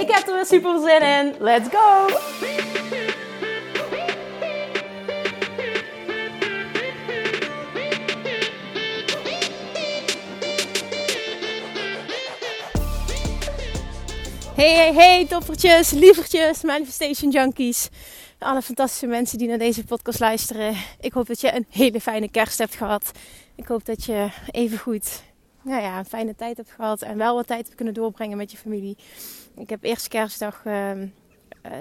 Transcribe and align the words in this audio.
Ik 0.00 0.10
heb 0.10 0.26
er 0.26 0.34
weer 0.34 0.46
super 0.46 0.80
zin 0.80 1.02
in. 1.02 1.34
Let's 1.38 1.68
go! 1.68 2.06
Hey, 14.54 14.74
hey, 14.74 14.94
hey, 14.94 15.26
toppertjes, 15.26 15.90
lievertjes, 15.90 16.62
manifestation 16.62 17.30
junkies. 17.30 17.88
Alle 18.38 18.62
fantastische 18.62 19.06
mensen 19.06 19.38
die 19.38 19.48
naar 19.48 19.58
deze 19.58 19.84
podcast 19.84 20.20
luisteren. 20.20 20.76
Ik 21.00 21.12
hoop 21.12 21.26
dat 21.26 21.40
je 21.40 21.54
een 21.54 21.66
hele 21.70 22.00
fijne 22.00 22.30
kerst 22.30 22.58
hebt 22.58 22.74
gehad. 22.74 23.10
Ik 23.54 23.66
hoop 23.66 23.84
dat 23.84 24.04
je 24.04 24.28
even 24.50 24.78
goed 24.78 25.22
nou 25.66 25.82
ja, 25.82 25.98
een 25.98 26.04
fijne 26.04 26.34
tijd 26.34 26.56
hebt 26.56 26.70
gehad 26.70 27.02
en 27.02 27.16
wel 27.16 27.34
wat 27.34 27.46
tijd 27.46 27.64
hebt 27.64 27.74
kunnen 27.76 27.94
doorbrengen 27.94 28.36
met 28.36 28.50
je 28.50 28.56
familie. 28.56 28.96
Ik 29.56 29.70
heb 29.70 29.84
eerste 29.84 30.08
kerstdag 30.08 30.62
uh, 30.64 30.72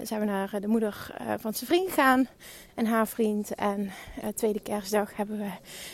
zijn 0.03 0.19
we 0.19 0.25
naar 0.25 0.57
de 0.61 0.67
moeder 0.67 1.15
uh, 1.21 1.33
van 1.39 1.53
zijn 1.53 1.69
vriend 1.69 1.89
gegaan 1.89 2.27
en 2.75 2.85
haar 2.85 3.07
vriend. 3.07 3.55
En 3.55 3.91
tweede 4.35 4.59
kerstdag 4.59 5.15
hebben 5.15 5.37
we 5.37 5.49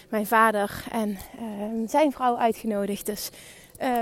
mijn 0.09 0.27
vader 0.27 0.83
en 0.91 1.17
ehm, 1.39 1.87
zijn 1.87 2.11
vrouw 2.11 2.37
uitgenodigd. 2.37 3.05
Dus 3.05 3.29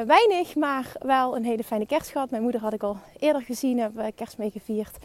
weinig, 0.06 0.56
maar 0.56 0.92
wel 1.00 1.36
een 1.36 1.46
hele 1.46 1.64
fijne 1.64 1.86
kerst 1.86 2.10
gehad. 2.10 2.30
Mijn 2.30 2.44
moeder 2.44 2.62
had 2.62 2.74
ik 2.74 2.84
al 2.84 2.98
eerder 3.20 3.42
gezien, 3.42 3.80
hebben 3.80 4.06
we 4.06 4.12
kerst 4.12 4.38
mee 4.38 4.52
gevierd. 4.52 4.98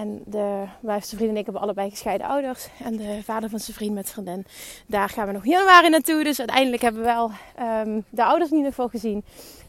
En 0.00 0.22
de, 0.26 0.64
zijn 0.82 1.02
vriend 1.02 1.30
en 1.30 1.36
ik 1.36 1.44
hebben 1.44 1.62
allebei 1.62 1.90
gescheiden 1.90 2.26
ouders. 2.26 2.66
En 2.84 2.96
de 2.96 3.20
vader 3.24 3.50
van 3.50 3.58
zijn 3.58 3.76
vriend 3.76 3.94
met 3.94 4.10
vriendin. 4.10 4.46
Daar 4.86 5.08
gaan 5.08 5.26
we 5.26 5.32
nog 5.32 5.44
januari 5.44 5.88
naartoe. 5.88 6.24
Dus 6.24 6.38
uiteindelijk 6.38 6.82
hebben 6.82 7.00
we 7.00 7.06
wel 7.06 7.30
um, 7.86 8.04
de 8.10 8.24
ouders 8.24 8.50
in 8.50 8.56
ieder 8.56 8.70
geval 8.70 8.88
gezien. 8.88 9.24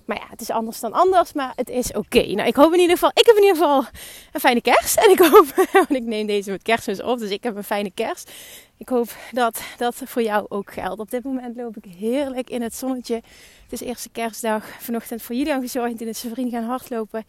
Maar 0.06 0.18
ja, 0.18 0.26
het 0.30 0.42
is 0.42 0.50
anders 0.50 0.80
dan 0.80 0.94
anders. 0.94 1.34
Maar 1.34 1.52
het 1.56 1.70
is 1.70 1.94
oké. 1.94 2.26
Nou, 2.26 2.48
ik 2.48 2.56
hoop 2.56 2.74
in 2.74 2.80
ieder 2.80 2.96
geval. 2.96 3.12
Ik 3.14 3.26
heb 3.26 3.36
in 3.36 3.42
ieder 3.42 3.58
geval 3.58 3.86
een 4.32 4.40
fijne 4.40 4.62
kerst. 4.62 4.98
En 4.98 5.12
ik 5.12 5.20
hoop. 5.20 5.46
Want 5.74 5.96
ik 5.96 6.04
neem 6.04 6.28
deze 6.28 6.52
met 6.52 6.64
kerstmis 6.64 7.02
op. 7.02 7.20
Dus 7.20 7.30
ik 7.30 7.44
heb 7.44 7.56
een 7.56 7.64
fijne 7.64 7.92
kerst. 7.92 8.32
Ik 8.78 8.90
hoop 8.90 9.16
dat 9.32 9.62
dat 9.78 9.96
voor 9.96 10.22
jou 10.22 10.46
ook 10.50 10.74
geldt. 10.74 11.00
Op 11.00 11.12
dit 11.12 11.24
moment 11.24 11.56
loop 11.56 11.78
ik 11.78 11.94
heerlijk 11.98 12.50
in 12.50 12.62
het 12.62 12.76
zonnetje. 12.76 13.16
Het 13.64 13.72
is 13.72 13.82
eerste 13.82 14.10
kerstdag. 14.10 14.84
Vanochtend 14.84 15.22
voor 15.22 15.36
jullie 15.36 15.60
gezorgd. 15.60 16.02
in 16.02 16.08
het 16.08 16.18
zijn 16.18 16.50
gaan 16.50 16.64
hardlopen. 16.64 17.24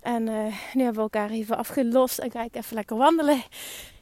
En 0.00 0.26
uh, 0.26 0.44
nu 0.74 0.82
hebben 0.82 0.94
we 0.94 1.00
elkaar 1.00 1.30
even 1.30 1.56
afgelost 1.56 2.18
en 2.18 2.30
ga 2.30 2.44
ik 2.44 2.56
even 2.56 2.74
lekker 2.74 2.96
wandelen. 2.96 3.42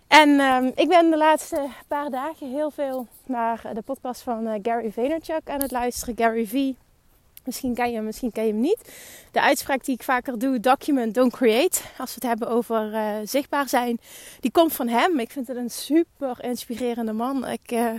En 0.07 0.29
uh, 0.29 0.65
ik 0.75 0.89
ben 0.89 1.11
de 1.11 1.17
laatste 1.17 1.69
paar 1.89 2.11
dagen 2.11 2.51
heel 2.51 2.71
veel 2.71 3.07
naar 3.27 3.63
de 3.75 3.83
podcast 3.83 4.23
van 4.23 4.47
uh, 4.47 4.55
Gary 4.63 4.93
Vaynerchuk 4.93 5.51
aan 5.51 5.61
het 5.61 5.71
luisteren. 5.71 6.17
Gary 6.17 6.47
V. 6.47 6.73
Misschien 7.51 7.75
ken 7.75 7.89
je 7.89 7.95
hem, 7.95 8.05
misschien 8.05 8.33
ken 8.33 8.47
je 8.47 8.53
hem 8.53 8.61
niet. 8.61 8.93
De 9.31 9.41
uitspraak 9.41 9.85
die 9.85 9.95
ik 9.95 10.03
vaker 10.03 10.39
doe, 10.39 10.61
document, 10.61 11.15
don't 11.15 11.33
create. 11.33 11.81
Als 11.99 12.09
we 12.09 12.15
het 12.15 12.23
hebben 12.23 12.49
over 12.49 12.93
uh, 12.93 13.15
zichtbaar 13.25 13.69
zijn, 13.69 14.01
die 14.41 14.51
komt 14.51 14.73
van 14.73 14.89
hem. 14.89 15.19
Ik 15.19 15.31
vind 15.31 15.49
het 15.49 15.57
een 15.57 15.71
super 15.71 16.45
inspirerende 16.45 17.13
man. 17.13 17.47
Ik, 17.47 17.73
uh, 17.73 17.95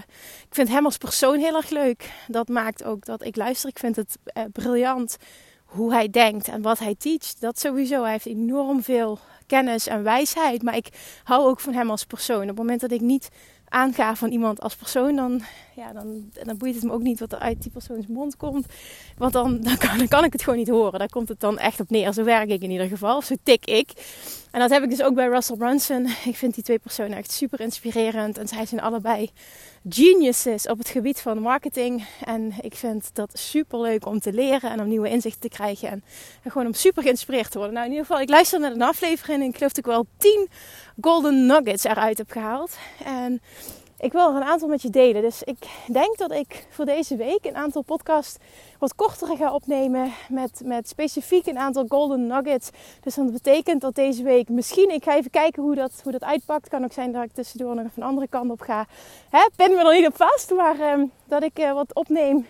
ik 0.47 0.49
vind 0.49 0.69
hem 0.69 0.85
als 0.85 0.97
persoon 0.97 1.39
heel 1.39 1.55
erg 1.55 1.69
leuk. 1.69 2.11
Dat 2.27 2.47
maakt 2.47 2.83
ook 2.83 3.05
dat 3.05 3.25
ik 3.25 3.35
luister. 3.35 3.69
Ik 3.69 3.79
vind 3.79 3.95
het 3.95 4.17
uh, 4.33 4.43
briljant 4.51 5.17
hoe 5.65 5.93
hij 5.93 6.09
denkt 6.09 6.47
en 6.47 6.61
wat 6.61 6.79
hij 6.79 6.95
teacht. 6.95 7.35
Dat 7.39 7.59
sowieso. 7.59 8.01
Hij 8.01 8.11
heeft 8.11 8.25
enorm 8.25 8.83
veel 8.83 9.19
kennis 9.47 9.87
en 9.87 10.03
wijsheid. 10.03 10.63
Maar 10.63 10.75
ik 10.75 10.87
hou 11.23 11.49
ook 11.49 11.59
van 11.59 11.73
hem 11.73 11.89
als 11.89 12.05
persoon. 12.05 12.41
Op 12.41 12.47
het 12.47 12.57
moment 12.57 12.81
dat 12.81 12.91
ik 12.91 13.01
niet 13.01 13.29
aanga 13.71 14.15
van 14.15 14.29
iemand 14.29 14.61
als 14.61 14.75
persoon, 14.75 15.15
dan, 15.15 15.41
ja, 15.81 15.93
dan, 15.93 16.31
dan 16.43 16.57
boeit 16.57 16.75
het 16.75 16.83
me 16.83 16.91
ook 16.91 17.01
niet 17.01 17.19
wat 17.19 17.31
er 17.31 17.39
uit 17.39 17.61
die 17.61 17.71
persoons 17.71 18.07
mond 18.07 18.37
komt. 18.37 18.65
Want 19.17 19.33
dan, 19.33 19.61
dan, 19.61 19.77
kan, 19.77 20.07
kan 20.07 20.23
ik 20.23 20.33
het 20.33 20.43
gewoon 20.43 20.59
niet 20.59 20.69
horen. 20.69 20.99
Daar 20.99 21.09
komt 21.09 21.29
het 21.29 21.39
dan 21.39 21.57
echt 21.59 21.79
op 21.79 21.89
neer. 21.89 22.13
Zo 22.13 22.23
werk 22.23 22.49
ik 22.49 22.61
in 22.61 22.71
ieder 22.71 22.87
geval. 22.87 23.21
Zo 23.21 23.35
tik 23.43 23.65
ik. 23.65 23.91
En 24.51 24.59
dat 24.59 24.69
heb 24.69 24.83
ik 24.83 24.89
dus 24.89 25.01
ook 25.01 25.15
bij 25.15 25.27
Russell 25.27 25.55
Brunson. 25.55 26.07
Ik 26.25 26.35
vind 26.35 26.53
die 26.55 26.63
twee 26.63 26.79
personen 26.79 27.17
echt 27.17 27.31
super 27.31 27.59
inspirerend. 27.59 28.37
En 28.37 28.47
zij 28.47 28.65
zijn 28.65 28.81
allebei 28.81 29.29
geniuses 29.89 30.67
op 30.67 30.77
het 30.77 30.89
gebied 30.89 31.21
van 31.21 31.39
marketing. 31.39 32.05
En 32.25 32.53
ik 32.61 32.75
vind 32.75 33.09
dat 33.13 33.39
super 33.39 33.79
leuk 33.79 34.05
om 34.05 34.19
te 34.19 34.33
leren 34.33 34.71
en 34.71 34.79
om 34.79 34.87
nieuwe 34.87 35.09
inzichten 35.09 35.41
te 35.41 35.49
krijgen. 35.49 35.89
En, 35.89 36.03
gewoon 36.43 36.67
om 36.67 36.73
super 36.73 37.03
geïnspireerd 37.03 37.51
te 37.51 37.57
worden. 37.57 37.73
Nou, 37.73 37.85
in 37.85 37.91
ieder 37.91 38.07
geval, 38.07 38.21
ik 38.21 38.29
luister 38.29 38.59
naar 38.59 38.71
een 38.71 38.81
aflevering 38.81 39.41
en 39.41 39.47
ik 39.47 39.55
geloof 39.55 39.71
dat 39.71 39.85
ik 39.85 39.91
wel 39.91 40.05
10 40.17 40.49
golden 41.01 41.45
nuggets 41.45 41.83
eruit 41.83 42.17
heb 42.17 42.31
gehaald. 42.31 42.77
En 43.05 43.41
ik 44.01 44.11
wil 44.11 44.29
er 44.29 44.35
een 44.35 44.43
aantal 44.43 44.67
met 44.67 44.81
je 44.81 44.89
delen. 44.89 45.21
Dus 45.21 45.43
ik 45.43 45.57
denk 45.87 46.17
dat 46.17 46.31
ik 46.31 46.65
voor 46.69 46.85
deze 46.85 47.15
week 47.15 47.45
een 47.45 47.55
aantal 47.55 47.81
podcasts 47.81 48.37
wat 48.79 48.95
korter 48.95 49.37
ga 49.37 49.53
opnemen. 49.53 50.11
Met, 50.29 50.61
met 50.63 50.87
specifiek 50.87 51.45
een 51.45 51.57
aantal 51.57 51.85
golden 51.87 52.27
nuggets. 52.27 52.69
Dus 53.01 53.15
dat 53.15 53.31
betekent 53.31 53.81
dat 53.81 53.95
deze 53.95 54.23
week 54.23 54.49
misschien, 54.49 54.89
ik 54.89 55.03
ga 55.03 55.15
even 55.15 55.31
kijken 55.31 55.63
hoe 55.63 55.75
dat, 55.75 55.91
hoe 56.03 56.11
dat 56.11 56.23
uitpakt. 56.23 56.69
Kan 56.69 56.83
ook 56.83 56.93
zijn 56.93 57.11
dat 57.11 57.23
ik 57.23 57.33
tussendoor 57.33 57.75
nog 57.75 57.85
even 57.85 58.01
een 58.01 58.07
andere 58.07 58.27
kant 58.27 58.51
op 58.51 58.61
ga. 58.61 58.85
Hè, 59.29 59.49
pin 59.55 59.71
me 59.71 59.77
er 59.77 59.95
niet 59.99 60.07
op 60.07 60.15
vast, 60.15 60.51
maar 60.51 60.79
uh, 60.79 61.03
dat 61.25 61.43
ik 61.43 61.59
uh, 61.59 61.73
wat 61.73 61.95
opneem 61.95 62.45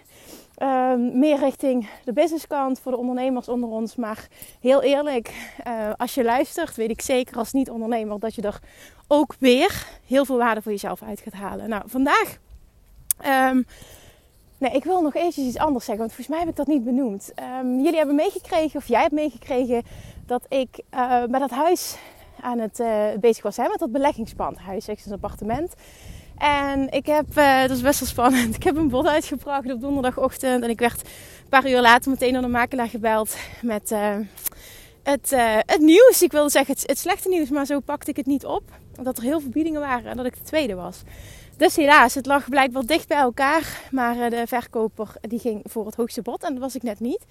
uh, 0.61 0.93
meer 1.13 1.39
richting 1.39 1.89
de 2.03 2.13
businesskant 2.13 2.79
voor 2.79 2.91
de 2.91 2.97
ondernemers 2.97 3.47
onder 3.47 3.69
ons. 3.69 3.95
Maar 3.95 4.27
heel 4.59 4.81
eerlijk, 4.81 5.53
uh, 5.67 5.89
als 5.97 6.13
je 6.13 6.23
luistert, 6.23 6.75
weet 6.75 6.89
ik 6.89 7.01
zeker 7.01 7.37
als 7.37 7.51
niet-ondernemer 7.51 8.19
dat 8.19 8.35
je 8.35 8.41
er 8.41 8.59
ook 9.07 9.35
weer 9.39 9.87
heel 10.07 10.25
veel 10.25 10.37
waarde 10.37 10.61
voor 10.61 10.71
jezelf 10.71 11.03
uit 11.03 11.19
gaat 11.19 11.33
halen. 11.33 11.69
Nou, 11.69 11.83
vandaag. 11.85 12.37
Um, 13.51 13.65
nee, 14.57 14.71
ik 14.71 14.83
wil 14.83 15.01
nog 15.01 15.15
eventjes 15.15 15.45
iets 15.45 15.57
anders 15.57 15.85
zeggen, 15.85 16.03
want 16.03 16.15
volgens 16.15 16.35
mij 16.35 16.39
heb 16.39 16.49
ik 16.49 16.55
dat 16.55 16.67
niet 16.67 16.83
benoemd. 16.83 17.31
Um, 17.61 17.75
jullie 17.79 17.97
hebben 17.97 18.15
meegekregen, 18.15 18.79
of 18.79 18.87
jij 18.87 19.01
hebt 19.01 19.13
meegekregen, 19.13 19.83
dat 20.25 20.45
ik 20.49 20.81
uh, 20.93 21.23
bij 21.23 21.39
dat 21.39 21.49
huis 21.49 21.97
aan 22.41 22.59
het 22.59 22.79
uh, 22.79 23.05
bezig 23.19 23.43
was, 23.43 23.57
hè, 23.57 23.67
met 23.67 23.79
dat 23.79 23.91
beleggingspand. 23.91 24.57
Huis, 24.57 24.87
is 24.87 25.05
een 25.05 25.13
appartement. 25.13 25.73
En 26.41 26.91
ik 26.91 27.05
heb, 27.05 27.37
uh, 27.37 27.61
dat 27.61 27.69
is 27.69 27.81
best 27.81 27.99
wel 27.99 28.09
spannend, 28.09 28.55
ik 28.59 28.63
heb 28.63 28.75
een 28.75 28.89
bod 28.89 29.07
uitgebracht 29.07 29.71
op 29.71 29.81
donderdagochtend. 29.81 30.63
En 30.63 30.69
ik 30.69 30.79
werd 30.79 31.01
een 31.01 31.49
paar 31.49 31.69
uur 31.69 31.81
later 31.81 32.11
meteen 32.11 32.33
door 32.33 32.41
de 32.41 32.47
makelaar 32.47 32.89
gebeld 32.89 33.35
met 33.61 33.91
uh, 33.91 34.15
het, 35.03 35.31
uh, 35.31 35.57
het 35.65 35.79
nieuws. 35.79 36.21
Ik 36.21 36.31
wilde 36.31 36.49
zeggen 36.49 36.73
het, 36.73 36.83
het, 36.87 36.97
slechte 36.97 37.29
nieuws, 37.29 37.49
maar 37.49 37.65
zo 37.65 37.79
pakte 37.79 38.09
ik 38.09 38.15
het 38.15 38.25
niet 38.25 38.45
op. 38.45 38.63
Dat 39.01 39.17
er 39.17 39.23
heel 39.23 39.39
veel 39.39 39.49
biedingen 39.49 39.81
waren 39.81 40.11
en 40.11 40.17
dat 40.17 40.25
ik 40.25 40.35
de 40.35 40.43
tweede 40.43 40.75
was. 40.75 41.01
Dus 41.57 41.75
helaas, 41.75 42.13
het 42.13 42.25
lag 42.25 42.49
blijkbaar 42.49 42.85
dicht 42.85 43.07
bij 43.07 43.17
elkaar. 43.17 43.79
Maar 43.91 44.29
de 44.29 44.43
verkoper 44.47 45.07
die 45.21 45.39
ging 45.39 45.61
voor 45.63 45.85
het 45.85 45.95
hoogste 45.95 46.21
bod 46.21 46.43
en 46.43 46.51
dat 46.51 46.61
was 46.61 46.75
ik 46.75 46.83
net 46.83 46.99
niet. 46.99 47.25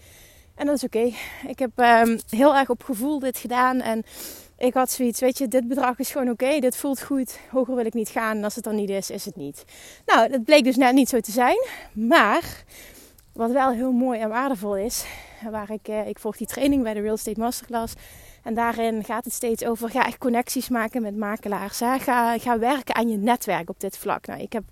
En 0.54 0.66
dat 0.66 0.76
is 0.76 0.84
oké. 0.84 1.12
Ik 1.46 1.58
heb 1.58 1.70
um, 1.76 2.18
heel 2.28 2.56
erg 2.56 2.68
op 2.68 2.82
gevoel 2.82 3.18
dit 3.18 3.38
gedaan 3.38 3.80
en 3.80 4.04
ik 4.60 4.74
had 4.74 4.90
zoiets, 4.90 5.20
weet 5.20 5.38
je, 5.38 5.48
dit 5.48 5.68
bedrag 5.68 5.98
is 5.98 6.10
gewoon 6.10 6.30
oké, 6.30 6.58
dit 6.58 6.76
voelt 6.76 7.02
goed, 7.02 7.38
hoger 7.50 7.74
wil 7.74 7.84
ik 7.84 7.94
niet 7.94 8.08
gaan 8.08 8.36
en 8.36 8.44
als 8.44 8.54
het 8.54 8.64
dan 8.64 8.74
niet 8.74 8.90
is, 8.90 9.10
is 9.10 9.24
het 9.24 9.36
niet. 9.36 9.64
Nou, 10.06 10.28
dat 10.28 10.44
bleek 10.44 10.64
dus 10.64 10.76
net 10.76 10.94
niet 10.94 11.08
zo 11.08 11.20
te 11.20 11.30
zijn, 11.30 11.66
maar 11.92 12.64
wat 13.32 13.50
wel 13.50 13.70
heel 13.70 13.92
mooi 13.92 14.20
en 14.20 14.28
waardevol 14.28 14.76
is, 14.76 15.04
waar 15.50 15.70
ik, 15.70 15.88
eh, 15.88 16.08
ik 16.08 16.18
volg 16.18 16.36
die 16.36 16.46
training 16.46 16.82
bij 16.82 16.94
de 16.94 17.00
Real 17.00 17.14
Estate 17.14 17.40
Masterclass 17.40 17.94
en 18.42 18.54
daarin 18.54 19.04
gaat 19.04 19.24
het 19.24 19.34
steeds 19.34 19.64
over, 19.64 19.90
ga 19.90 20.06
echt 20.06 20.18
connecties 20.18 20.68
maken 20.68 21.02
met 21.02 21.16
makelaars? 21.16 21.78
Ga, 21.78 22.38
ga 22.38 22.58
werken 22.58 22.94
aan 22.94 23.08
je 23.08 23.16
netwerk 23.16 23.70
op 23.70 23.80
dit 23.80 23.98
vlak. 23.98 24.26
Nou, 24.26 24.40
ik 24.40 24.52
heb 24.52 24.64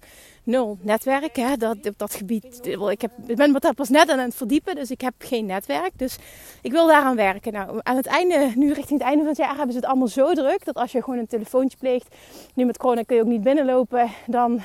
nul 0.48 0.78
netwerk. 0.80 1.36
Hè, 1.36 1.56
dat, 1.56 1.86
op 1.86 1.98
dat 1.98 2.14
gebied. 2.14 2.66
Ik, 2.66 3.00
heb, 3.00 3.10
ik 3.26 3.36
ben 3.36 3.52
wat 3.52 3.74
pas 3.74 3.88
net 3.88 4.10
aan 4.10 4.18
het 4.18 4.34
verdiepen, 4.34 4.74
dus 4.74 4.90
ik 4.90 5.00
heb 5.00 5.14
geen 5.18 5.46
netwerk. 5.46 5.90
Dus 5.96 6.18
ik 6.62 6.72
wil 6.72 6.86
daaraan 6.86 7.16
werken. 7.16 7.52
Nou, 7.52 7.80
aan 7.82 7.96
het 7.96 8.06
einde, 8.06 8.52
nu 8.54 8.72
richting 8.72 8.98
het 8.98 9.08
einde 9.08 9.18
van 9.18 9.28
het 9.28 9.36
jaar, 9.36 9.56
hebben 9.56 9.72
ze 9.72 9.78
het 9.78 9.88
allemaal 9.88 10.08
zo 10.08 10.34
druk 10.34 10.64
dat 10.64 10.74
als 10.74 10.92
je 10.92 11.02
gewoon 11.02 11.18
een 11.18 11.26
telefoontje 11.26 11.78
pleegt, 11.78 12.14
nu 12.54 12.64
met 12.64 12.78
corona 12.78 13.02
kun 13.02 13.16
je 13.16 13.22
ook 13.22 13.28
niet 13.28 13.42
binnenlopen, 13.42 14.10
dan 14.26 14.60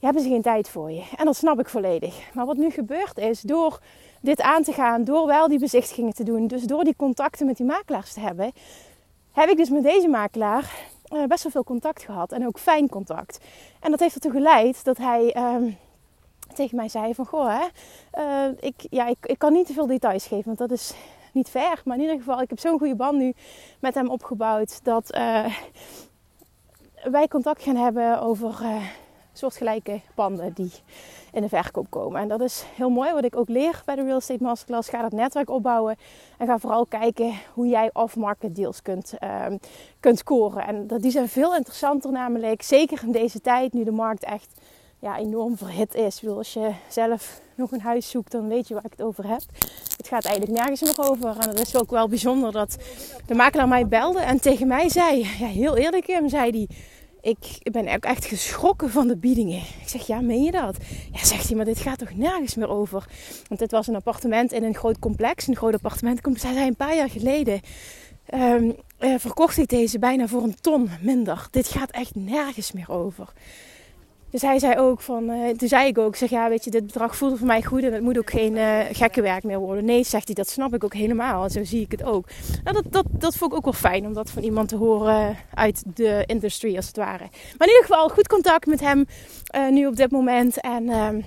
hebben 0.00 0.22
ze 0.22 0.28
geen 0.28 0.42
tijd 0.42 0.68
voor 0.68 0.90
je. 0.90 1.02
En 1.16 1.24
dat 1.24 1.36
snap 1.36 1.60
ik 1.60 1.68
volledig. 1.68 2.34
Maar 2.34 2.46
wat 2.46 2.56
nu 2.56 2.70
gebeurt 2.70 3.18
is, 3.18 3.40
door 3.40 3.80
dit 4.22 4.40
aan 4.40 4.62
te 4.62 4.72
gaan, 4.72 5.04
door 5.04 5.26
wel 5.26 5.48
die 5.48 5.58
bezichtigingen 5.58 6.14
te 6.14 6.24
doen, 6.24 6.46
dus 6.46 6.62
door 6.62 6.84
die 6.84 6.96
contacten 6.96 7.46
met 7.46 7.56
die 7.56 7.66
makelaars 7.66 8.12
te 8.12 8.20
hebben, 8.20 8.52
heb 9.32 9.48
ik 9.48 9.56
dus 9.56 9.70
met 9.70 9.82
deze 9.82 10.08
makelaar 10.08 10.90
uh, 11.12 11.24
best 11.24 11.42
wel 11.42 11.52
veel 11.52 11.64
contact 11.64 12.02
gehad. 12.02 12.32
En 12.32 12.46
ook 12.46 12.58
fijn 12.58 12.88
contact. 12.88 13.38
En 13.80 13.90
dat 13.90 14.00
heeft 14.00 14.14
ertoe 14.14 14.30
geleid 14.30 14.84
dat 14.84 14.96
hij 14.96 15.36
uh, 15.36 15.72
tegen 16.54 16.76
mij 16.76 16.88
zei 16.88 17.14
van... 17.14 17.26
Goh, 17.26 17.58
hè, 17.58 17.66
uh, 18.22 18.54
ik, 18.60 18.74
ja, 18.90 19.06
ik, 19.06 19.16
ik 19.22 19.38
kan 19.38 19.52
niet 19.52 19.66
te 19.66 19.72
veel 19.72 19.86
details 19.86 20.26
geven. 20.26 20.44
Want 20.44 20.58
dat 20.58 20.70
is 20.70 20.94
niet 21.32 21.48
ver, 21.48 21.82
maar 21.84 21.96
in 21.96 22.02
ieder 22.02 22.18
geval, 22.18 22.40
ik 22.40 22.48
heb 22.48 22.58
zo'n 22.58 22.78
goede 22.78 22.94
band 22.94 23.18
nu 23.18 23.34
met 23.78 23.94
hem 23.94 24.08
opgebouwd 24.08 24.84
dat 24.84 25.14
uh, 25.14 25.56
wij 27.04 27.28
contact 27.28 27.62
gaan 27.62 27.76
hebben 27.76 28.20
over 28.20 28.64
soortgelijke 29.32 30.00
panden 30.14 30.52
die 30.52 30.70
in 31.32 31.42
de 31.42 31.48
verkoop 31.48 31.86
komen. 31.90 32.20
En 32.20 32.28
dat 32.28 32.40
is 32.40 32.64
heel 32.74 32.90
mooi 32.90 33.12
wat 33.12 33.24
ik 33.24 33.36
ook 33.36 33.48
leer 33.48 33.82
bij 33.84 33.94
de 33.94 34.02
Real 34.02 34.16
Estate 34.16 34.42
Masterclass. 34.42 34.88
Ga 34.88 35.02
dat 35.02 35.12
netwerk 35.12 35.50
opbouwen 35.50 35.96
en 36.38 36.46
ga 36.46 36.58
vooral 36.58 36.86
kijken 36.86 37.34
hoe 37.54 37.68
jij 37.68 37.90
off-market 37.92 38.54
deals 38.56 38.82
kunt, 38.82 39.14
uh, 39.20 39.46
kunt 40.00 40.18
scoren. 40.18 40.66
En 40.66 40.86
dat, 40.86 41.02
die 41.02 41.10
zijn 41.10 41.28
veel 41.28 41.56
interessanter 41.56 42.12
namelijk, 42.12 42.62
zeker 42.62 43.02
in 43.02 43.12
deze 43.12 43.40
tijd 43.40 43.72
nu 43.72 43.84
de 43.84 43.90
markt 43.90 44.24
echt 44.24 44.60
ja, 45.02 45.18
enorm 45.18 45.56
verhit 45.56 45.94
is. 45.94 46.14
Ik 46.14 46.20
bedoel, 46.20 46.36
als 46.36 46.52
je 46.52 46.70
zelf 46.88 47.40
nog 47.54 47.72
een 47.72 47.80
huis 47.80 48.10
zoekt, 48.10 48.32
dan 48.32 48.48
weet 48.48 48.68
je 48.68 48.74
waar 48.74 48.84
ik 48.84 48.90
het 48.90 49.02
over 49.02 49.28
heb. 49.28 49.40
Het 49.96 50.08
gaat 50.08 50.24
eigenlijk 50.24 50.58
nergens 50.58 50.80
meer 50.80 51.08
over. 51.10 51.36
En 51.38 51.48
het 51.48 51.60
is 51.60 51.76
ook 51.76 51.90
wel 51.90 52.08
bijzonder 52.08 52.52
dat 52.52 52.76
de 53.26 53.34
makelaar 53.34 53.68
mij 53.68 53.86
belde 53.86 54.20
en 54.20 54.40
tegen 54.40 54.66
mij 54.66 54.88
zei, 54.88 55.18
ja, 55.18 55.46
heel 55.46 55.76
eerlijk 55.76 56.06
hem, 56.06 56.28
zei 56.28 56.50
hij 56.50 56.76
ik 57.22 57.72
ben 57.72 57.94
ook 57.94 58.04
echt 58.04 58.24
geschrokken 58.24 58.90
van 58.90 59.08
de 59.08 59.16
biedingen. 59.16 59.62
Ik 59.80 59.88
zeg, 59.88 60.06
ja, 60.06 60.20
meen 60.20 60.42
je 60.42 60.50
dat? 60.50 60.76
Ja, 61.12 61.24
zegt 61.24 61.46
hij, 61.46 61.56
maar 61.56 61.64
dit 61.64 61.78
gaat 61.78 61.98
toch 61.98 62.16
nergens 62.16 62.54
meer 62.54 62.68
over? 62.68 63.06
Want 63.48 63.60
dit 63.60 63.70
was 63.70 63.86
een 63.86 63.94
appartement 63.94 64.52
in 64.52 64.64
een 64.64 64.74
groot 64.74 64.98
complex, 64.98 65.46
een 65.46 65.56
groot 65.56 65.74
appartementcomplex. 65.74 66.46
Hij 66.46 66.54
zei 66.54 66.66
een 66.66 66.76
paar 66.76 66.96
jaar 66.96 67.10
geleden, 67.10 67.60
um, 68.34 68.76
verkocht 69.18 69.56
ik 69.56 69.68
deze 69.68 69.98
bijna 69.98 70.26
voor 70.26 70.42
een 70.42 70.60
ton 70.60 70.90
minder. 71.00 71.46
Dit 71.50 71.68
gaat 71.68 71.90
echt 71.90 72.14
nergens 72.14 72.72
meer 72.72 72.90
over. 72.90 73.32
Dus 74.32 74.42
hij 74.42 74.58
zei 74.58 74.78
ook 74.78 75.00
van, 75.00 75.30
uh, 75.30 75.48
toen 75.48 75.68
zei 75.68 75.86
ik 75.86 75.98
ook, 75.98 76.16
zeg 76.16 76.30
ja, 76.30 76.48
weet 76.48 76.64
je, 76.64 76.70
dit 76.70 76.86
bedrag 76.86 77.16
voelt 77.16 77.38
voor 77.38 77.46
mij 77.46 77.62
goed 77.62 77.82
en 77.82 77.92
het 77.92 78.02
moet 78.02 78.18
ook 78.18 78.30
geen 78.30 78.56
uh, 78.56 78.78
gekke 78.92 79.22
werk 79.22 79.44
meer 79.44 79.58
worden. 79.58 79.84
Nee, 79.84 80.04
zegt 80.04 80.26
hij, 80.26 80.34
dat 80.34 80.48
snap 80.48 80.74
ik 80.74 80.84
ook 80.84 80.94
helemaal. 80.94 81.50
Zo 81.50 81.64
zie 81.64 81.80
ik 81.80 81.90
het 81.90 82.02
ook. 82.02 82.28
Nou, 82.64 82.82
dat, 82.82 82.92
dat, 82.92 83.04
dat 83.10 83.36
vond 83.36 83.50
ik 83.50 83.56
ook 83.56 83.64
wel 83.64 83.72
fijn 83.72 84.06
om 84.06 84.12
dat 84.12 84.30
van 84.30 84.42
iemand 84.42 84.68
te 84.68 84.76
horen 84.76 85.36
uit 85.54 85.82
de 85.94 86.22
industrie 86.26 86.76
als 86.76 86.86
het 86.86 86.96
ware. 86.96 87.24
Maar 87.58 87.68
in 87.68 87.74
ieder 87.74 87.84
geval 87.86 88.08
goed 88.08 88.28
contact 88.28 88.66
met 88.66 88.80
hem 88.80 89.06
uh, 89.56 89.68
nu 89.68 89.86
op 89.86 89.96
dit 89.96 90.10
moment 90.10 90.60
en 90.60 90.88
ehm, 90.88 91.20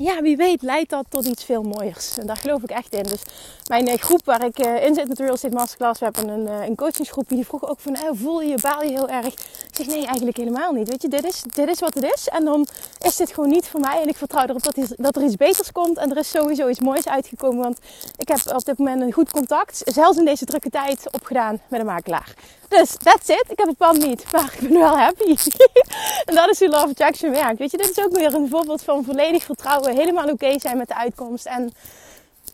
ja, 0.00 0.22
wie 0.22 0.36
weet 0.36 0.62
leidt 0.62 0.90
dat 0.90 1.04
tot 1.08 1.24
iets 1.24 1.44
veel 1.44 1.62
mooiers. 1.62 2.18
En 2.18 2.26
daar 2.26 2.36
geloof 2.36 2.62
ik 2.62 2.70
echt 2.70 2.92
in. 2.92 3.02
Dus 3.02 3.22
mijn 3.66 3.86
eh, 3.86 3.98
groep 3.98 4.24
waar 4.24 4.44
ik 4.44 4.66
uh, 4.66 4.84
in 4.84 4.94
zit 4.94 5.08
met 5.08 5.18
Real 5.18 5.32
Estate 5.32 5.54
Masterclass, 5.54 6.00
we 6.00 6.04
hebben 6.04 6.28
een, 6.28 6.46
uh, 6.46 6.66
een 6.66 6.76
coachingsgroep 6.76 7.28
die 7.28 7.46
vroeg 7.46 7.68
ook 7.68 7.80
van, 7.80 7.96
voel 8.12 8.40
je 8.40 8.48
je, 8.48 8.58
baal 8.62 8.82
je 8.82 8.90
heel 8.90 9.08
erg? 9.08 9.26
Ik 9.26 9.70
zeg, 9.72 9.86
nee, 9.86 10.06
eigenlijk 10.06 10.36
helemaal 10.36 10.72
niet. 10.72 10.88
Weet 10.88 11.02
je, 11.02 11.08
dit 11.08 11.24
is, 11.24 11.42
dit 11.54 11.68
is 11.68 11.80
wat 11.80 11.94
het 11.94 12.04
is. 12.04 12.28
En 12.28 12.44
dan 12.44 12.66
is 12.98 13.16
dit 13.16 13.32
gewoon 13.32 13.50
niet 13.50 13.68
voor 13.68 13.80
mij. 13.80 14.02
En 14.02 14.08
ik 14.08 14.16
vertrouw 14.16 14.44
erop 14.46 14.62
dat, 14.62 14.94
dat 14.96 15.16
er 15.16 15.22
iets 15.22 15.36
beters 15.36 15.72
komt. 15.72 15.98
En 15.98 16.10
er 16.10 16.16
is 16.16 16.30
sowieso 16.30 16.68
iets 16.68 16.80
moois 16.80 17.08
uitgekomen. 17.08 17.62
Want 17.62 17.78
ik 18.16 18.28
heb 18.28 18.40
op 18.54 18.64
dit 18.64 18.78
moment 18.78 19.02
een 19.02 19.12
goed 19.12 19.30
contact, 19.30 19.82
zelfs 19.84 20.18
in 20.18 20.24
deze 20.24 20.44
drukke 20.44 20.70
tijd, 20.70 21.12
opgedaan 21.12 21.60
met 21.68 21.80
een 21.80 21.86
makelaar. 21.86 22.34
Dus 22.70 22.96
that's 23.02 23.28
it. 23.28 23.44
Ik 23.48 23.58
heb 23.58 23.66
het 23.66 23.76
pand 23.76 24.06
niet, 24.06 24.24
maar 24.32 24.54
ik 24.58 24.68
ben 24.68 24.78
wel 24.78 24.98
happy. 24.98 25.36
en 26.28 26.34
dat 26.34 26.48
is 26.48 26.58
hoe 26.58 26.68
Love 26.68 26.88
Attraction 26.88 27.30
werkt. 27.30 27.58
Weet 27.58 27.70
je, 27.70 27.76
dit 27.76 27.90
is 27.90 28.04
ook 28.04 28.12
weer 28.12 28.34
een 28.34 28.48
voorbeeld 28.48 28.82
van 28.82 29.04
volledig 29.04 29.42
vertrouwen. 29.42 29.96
Helemaal 29.96 30.28
oké 30.28 30.58
zijn 30.58 30.76
met 30.76 30.88
de 30.88 30.94
uitkomst. 30.94 31.46
En 31.46 31.72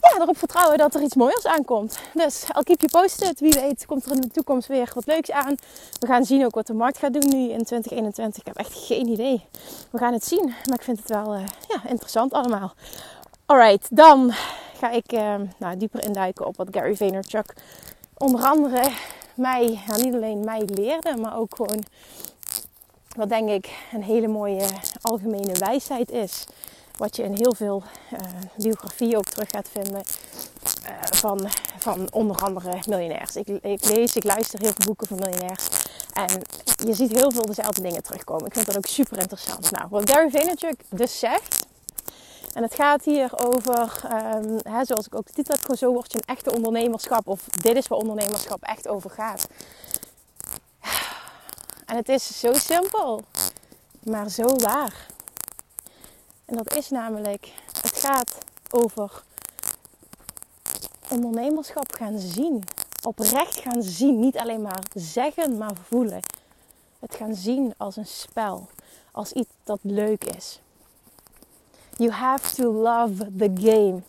ja, 0.00 0.20
erop 0.20 0.38
vertrouwen 0.38 0.78
dat 0.78 0.94
er 0.94 1.02
iets 1.02 1.14
moois 1.14 1.46
aankomt. 1.46 1.98
Dus 2.14 2.44
I'll 2.54 2.62
keep 2.62 2.80
you 2.80 3.02
posted. 3.02 3.40
Wie 3.40 3.52
weet 3.52 3.86
komt 3.86 4.04
er 4.04 4.12
in 4.12 4.20
de 4.20 4.28
toekomst 4.28 4.68
weer 4.68 4.90
wat 4.94 5.06
leuks 5.06 5.30
aan. 5.30 5.54
We 6.00 6.06
gaan 6.06 6.24
zien 6.24 6.44
ook 6.44 6.54
wat 6.54 6.66
de 6.66 6.74
markt 6.74 6.98
gaat 6.98 7.12
doen 7.12 7.28
nu 7.28 7.50
in 7.50 7.64
2021. 7.64 8.40
Ik 8.40 8.46
heb 8.46 8.56
echt 8.56 8.72
geen 8.74 9.08
idee. 9.08 9.44
We 9.90 9.98
gaan 9.98 10.12
het 10.12 10.24
zien. 10.24 10.44
Maar 10.46 10.78
ik 10.78 10.82
vind 10.82 10.98
het 10.98 11.08
wel 11.08 11.34
uh, 11.34 11.40
ja, 11.68 11.88
interessant 11.88 12.32
allemaal. 12.32 12.74
Alright, 13.46 13.96
dan 13.96 14.32
ga 14.78 14.90
ik 14.90 15.12
uh, 15.12 15.34
nou, 15.58 15.76
dieper 15.76 16.04
induiken 16.04 16.46
op 16.46 16.56
wat 16.56 16.68
Gary 16.70 16.96
Vaynerchuk 16.96 17.54
onder 18.18 18.44
andere 18.44 18.82
mij, 19.36 19.82
nou 19.86 20.02
niet 20.02 20.14
alleen 20.14 20.44
mij 20.44 20.62
leerde, 20.64 21.16
maar 21.16 21.36
ook 21.36 21.54
gewoon 21.56 21.84
wat 23.16 23.28
denk 23.28 23.48
ik 23.48 23.70
een 23.92 24.02
hele 24.02 24.28
mooie 24.28 24.66
algemene 25.00 25.52
wijsheid 25.52 26.10
is. 26.10 26.44
Wat 26.96 27.16
je 27.16 27.22
in 27.22 27.34
heel 27.36 27.54
veel 27.54 27.82
uh, 28.12 28.18
biografieën 28.56 29.16
ook 29.16 29.24
terug 29.24 29.48
gaat 29.50 29.68
vinden 29.72 30.02
uh, 30.84 30.90
van, 31.02 31.48
van 31.78 32.12
onder 32.12 32.36
andere 32.36 32.78
miljonairs. 32.88 33.36
Ik, 33.36 33.48
ik, 33.48 33.84
lees, 33.84 34.16
ik 34.16 34.24
luister 34.24 34.60
heel 34.60 34.72
veel 34.74 34.86
boeken 34.86 35.06
van 35.06 35.18
miljonairs. 35.18 35.68
En 36.12 36.42
je 36.86 36.94
ziet 36.94 37.12
heel 37.12 37.30
veel 37.30 37.46
dezelfde 37.46 37.82
dingen 37.82 38.02
terugkomen. 38.02 38.46
Ik 38.46 38.52
vind 38.52 38.66
dat 38.66 38.76
ook 38.76 38.86
super 38.86 39.18
interessant. 39.18 39.70
Nou, 39.70 39.86
wat 39.90 40.10
Gary 40.10 40.30
Vaynerchuk 40.30 40.80
dus 40.88 41.18
zegt. 41.18 41.65
En 42.56 42.62
het 42.62 42.74
gaat 42.74 43.04
hier 43.04 43.46
over, 43.46 44.02
um, 44.12 44.58
hè, 44.62 44.84
zoals 44.84 45.06
ik 45.06 45.14
ook 45.14 45.26
de 45.26 45.32
titel 45.32 45.56
heb, 45.60 45.76
zo 45.76 45.92
word 45.92 46.12
je 46.12 46.18
een 46.18 46.34
echte 46.34 46.52
ondernemerschap. 46.52 47.26
Of 47.26 47.44
dit 47.44 47.76
is 47.76 47.88
waar 47.88 47.98
ondernemerschap 47.98 48.62
echt 48.62 48.88
over 48.88 49.10
gaat. 49.10 49.48
En 51.86 51.96
het 51.96 52.08
is 52.08 52.40
zo 52.40 52.52
simpel, 52.52 53.22
maar 54.02 54.28
zo 54.28 54.56
waar. 54.56 55.06
En 56.44 56.56
dat 56.56 56.76
is 56.76 56.90
namelijk, 56.90 57.52
het 57.82 57.96
gaat 57.96 58.38
over 58.70 59.22
ondernemerschap 61.10 61.92
gaan 61.92 62.18
zien. 62.18 62.64
Oprecht 63.02 63.60
gaan 63.60 63.82
zien. 63.82 64.20
Niet 64.20 64.38
alleen 64.38 64.62
maar 64.62 64.82
zeggen, 64.94 65.58
maar 65.58 65.76
voelen. 65.88 66.20
Het 66.98 67.14
gaan 67.14 67.34
zien 67.34 67.74
als 67.76 67.96
een 67.96 68.06
spel. 68.06 68.68
Als 69.12 69.32
iets 69.32 69.50
dat 69.64 69.78
leuk 69.82 70.24
is. 70.24 70.60
You 71.98 72.10
have 72.10 72.54
to 72.56 72.70
love 72.70 73.38
the 73.38 73.48
game. 73.48 74.02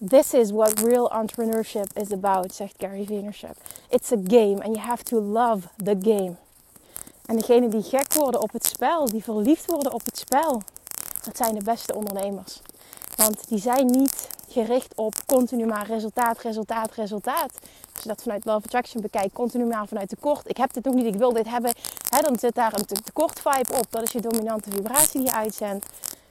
This 0.00 0.34
is 0.34 0.50
what 0.50 0.80
real 0.80 1.08
entrepreneurship 1.10 1.96
is 1.96 2.12
about, 2.12 2.52
zegt 2.54 2.74
Gary 2.78 3.04
Vaynerchuk. 3.04 3.56
It's 3.88 4.12
a 4.12 4.16
game 4.16 4.60
and 4.60 4.74
you 4.74 4.78
have 4.78 5.04
to 5.04 5.20
love 5.20 5.68
the 5.76 5.96
game. 6.00 6.36
En 7.26 7.36
degenen 7.36 7.70
die 7.70 7.82
gek 7.82 8.12
worden 8.12 8.42
op 8.42 8.52
het 8.52 8.66
spel, 8.66 9.06
die 9.06 9.22
verliefd 9.22 9.66
worden 9.66 9.92
op 9.92 10.04
het 10.04 10.18
spel, 10.18 10.62
dat 11.24 11.36
zijn 11.36 11.54
de 11.54 11.64
beste 11.64 11.94
ondernemers. 11.94 12.60
Want 13.16 13.48
die 13.48 13.58
zijn 13.58 13.86
niet 13.86 14.28
gericht 14.48 14.94
op 14.94 15.14
continu 15.26 15.66
maar 15.66 15.86
resultaat, 15.86 16.38
resultaat, 16.38 16.94
resultaat. 16.94 17.52
Als 17.94 18.02
je 18.02 18.08
dat 18.08 18.22
vanuit 18.22 18.44
Love 18.44 18.64
Attraction 18.64 19.02
bekijkt, 19.02 19.32
continu 19.32 19.64
maar 19.64 19.88
vanuit 19.88 20.08
tekort. 20.08 20.48
Ik 20.48 20.56
heb 20.56 20.72
dit 20.72 20.84
nog 20.84 20.94
niet, 20.94 21.06
ik 21.06 21.14
wil 21.14 21.32
dit 21.32 21.48
hebben. 21.48 21.72
Dan 22.22 22.38
zit 22.38 22.54
daar 22.54 22.72
een 22.72 22.86
tekort 23.04 23.40
vibe 23.40 23.78
op. 23.78 23.86
Dat 23.90 24.02
is 24.02 24.12
je 24.12 24.20
dominante 24.20 24.70
vibratie 24.70 25.20
die 25.20 25.28
je 25.28 25.34
uitzendt. 25.34 25.86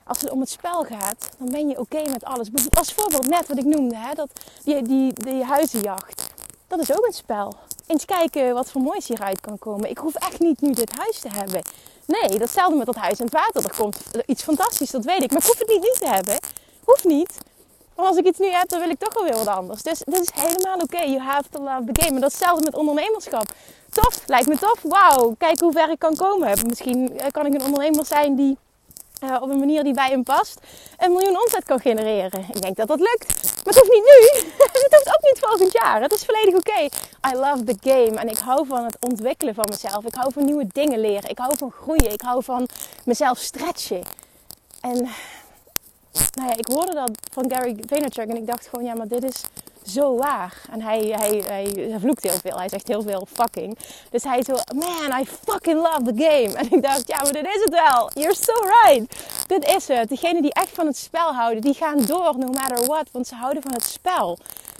Als 0.06 0.22
het 0.22 0.30
om 0.30 0.40
het 0.40 0.50
spel 0.50 0.84
gaat, 0.84 1.30
dan 1.38 1.50
ben 1.52 1.68
je 1.68 1.80
oké 1.80 2.10
met 2.10 2.24
alles. 2.24 2.48
Als 2.70 2.94
voorbeeld 2.94 3.28
net 3.28 3.48
wat 3.48 3.58
ik 3.58 3.66
noemde, 3.66 3.96
hè, 3.96 4.14
dat, 4.14 4.30
die, 4.64 4.82
die, 4.82 5.14
die 5.14 5.44
huizenjacht. 5.44 6.32
Dat 6.68 6.80
is 6.80 6.92
ook 6.92 7.06
een 7.06 7.14
spel. 7.14 7.54
Eens 7.88 8.06
kijken 8.06 8.54
wat 8.54 8.72
voor 8.72 8.82
moois 8.82 9.08
hieruit 9.08 9.42
kan 9.42 9.60
komen. 9.60 9.90
Ik 9.90 9.98
hoef 9.98 10.16
echt 10.16 10.40
niet 10.40 10.62
nu 10.62 10.72
dit 10.72 10.98
huis 10.98 11.20
te 11.20 11.30
hebben. 11.30 11.62
Nee, 12.06 12.40
datzelfde 12.40 12.76
met 12.76 12.86
dat 12.86 12.96
huis 12.96 13.20
en 13.20 13.26
het 13.26 13.34
water. 13.34 13.64
Er 13.64 13.76
komt 13.76 13.98
iets 14.26 14.44
fantastisch, 14.44 14.90
dat 14.90 15.06
weet 15.06 15.24
ik. 15.24 15.32
Maar 15.32 15.42
ik 15.42 15.48
hoef 15.48 15.60
het 15.60 15.68
niet 15.68 15.82
nu 15.82 15.92
te 16.00 16.08
hebben. 16.08 16.38
Hoeft 16.84 17.04
niet. 17.04 17.38
Maar 17.96 18.06
als 18.06 18.18
ik 18.18 18.26
iets 18.26 18.40
nu 18.40 18.50
heb, 18.50 18.70
dan 18.70 18.80
wil 18.80 18.90
ik 18.90 19.00
toch 19.00 19.14
wel 19.14 19.38
wat 19.38 19.48
anders. 19.48 19.84
Dus 19.84 20.00
dit 20.06 20.20
is 20.20 20.44
helemaal 20.44 20.80
oké. 20.80 20.98
You 20.98 21.20
have 21.20 21.50
to 21.50 21.60
love 21.64 21.92
the 21.92 22.02
game. 22.02 22.16
En 22.16 22.22
datzelfde 22.22 22.64
met 22.64 22.76
ondernemerschap. 22.76 23.46
Tof, 23.90 24.24
lijkt 24.28 24.48
me 24.48 24.58
tof. 24.58 24.80
Wauw, 24.82 25.36
kijk 25.38 25.60
hoe 25.60 25.72
ver 25.72 25.90
ik 25.90 26.00
kan 26.00 26.16
komen. 26.16 26.58
Misschien 26.68 27.20
eh, 27.20 27.32
kan 27.32 27.46
ik 27.46 27.54
een 27.54 27.64
ondernemer 27.64 28.06
zijn 28.06 28.36
die 28.36 28.58
uh, 29.24 29.42
op 29.42 29.50
een 29.50 29.60
manier 29.60 29.84
die 29.84 29.94
bij 29.94 30.10
hem 30.10 30.24
past, 30.24 30.60
een 30.98 31.12
miljoen 31.12 31.42
omzet 31.42 31.64
kan 31.64 31.80
genereren. 31.80 32.46
Ik 32.54 32.62
denk 32.62 32.76
dat 32.76 32.88
dat 32.88 33.00
lukt. 33.00 33.28
Maar 33.44 33.74
het 33.74 33.76
hoeft 33.76 33.92
niet 33.92 34.04
nu. 34.04 34.50
het 34.84 34.94
hoeft 34.94 35.08
ook 35.08 35.32
niet 35.32 35.40
volgend 35.40 35.72
jaar. 35.72 36.02
Het 36.02 36.14
is 36.14 36.26
volledig 36.26 36.56
oké. 36.56 36.82
I 37.32 37.36
love 37.36 37.64
the 37.64 37.78
game. 37.82 38.20
En 38.20 38.30
ik 38.30 38.38
hou 38.38 38.68
van 38.68 38.84
het 38.84 38.98
ontwikkelen 39.00 39.56
van 39.56 39.66
mezelf. 39.70 40.06
Ik 40.06 40.16
hou 40.16 40.34
van 40.34 40.46
nieuwe 40.46 40.68
dingen 40.72 41.00
leren. 41.00 41.30
Ik 41.30 41.38
hou 41.38 41.58
van 41.58 41.72
groeien. 41.72 42.12
Ik 42.12 42.22
hou 42.22 42.44
van 42.44 42.68
mezelf 43.06 43.38
stretchen. 43.38 44.02
En 44.82 45.10
nou 46.34 46.50
ja, 46.50 46.56
ik 46.56 46.68
hoorde 46.68 46.94
dat 46.94 47.12
van 47.32 47.52
Gary 47.52 47.84
Vaynerchuk 47.88 48.28
en 48.30 48.38
ik 48.38 48.48
dacht 48.48 48.68
gewoon, 48.68 48.86
ja, 48.86 48.94
maar 48.94 49.08
dit 49.08 49.24
is 49.24 49.44
zo 49.90 50.18
waar. 50.18 50.62
En 50.72 50.82
hij, 50.82 51.00
hij, 51.00 51.44
hij, 51.48 51.96
vloekt 52.00 52.24
heel 52.24 52.40
veel. 52.42 52.58
Hij 52.58 52.70
zegt 52.70 52.88
heel 52.88 53.02
veel 53.02 53.28
fucking. 53.34 53.78
Dus 54.10 54.24
hij 54.24 54.44
zo, 54.44 54.56
man, 54.76 55.20
I 55.22 55.26
fucking 55.26 55.82
love 55.82 56.02
the 56.02 56.24
game. 56.24 56.54
En 56.64 56.72
ik 56.72 56.82
dacht, 56.82 57.08
ja, 57.08 57.18
maar 57.24 57.34
dit 57.34 57.46
is 57.46 57.62
het 57.64 57.70
wel. 57.70 58.10
You're 58.14 58.36
so 58.36 58.54
right. 58.54 59.16
Dit 59.48 59.68
is 59.68 59.88
het. 59.88 60.10
Degenen 60.10 60.42
die 60.42 60.54
echt 60.54 60.70
van 60.70 60.86
het 60.86 60.98
spel 60.98 61.34
houden, 61.34 61.62
die 61.62 61.74
gaan 61.74 62.06
door 62.06 62.38
no 62.38 62.48
matter 62.48 62.86
what. 62.86 63.10
Want 63.12 63.28
ze 63.28 63.36
houden 63.36 63.64
van 63.64 63.74
het 63.74 63.84
spel. 63.84 64.38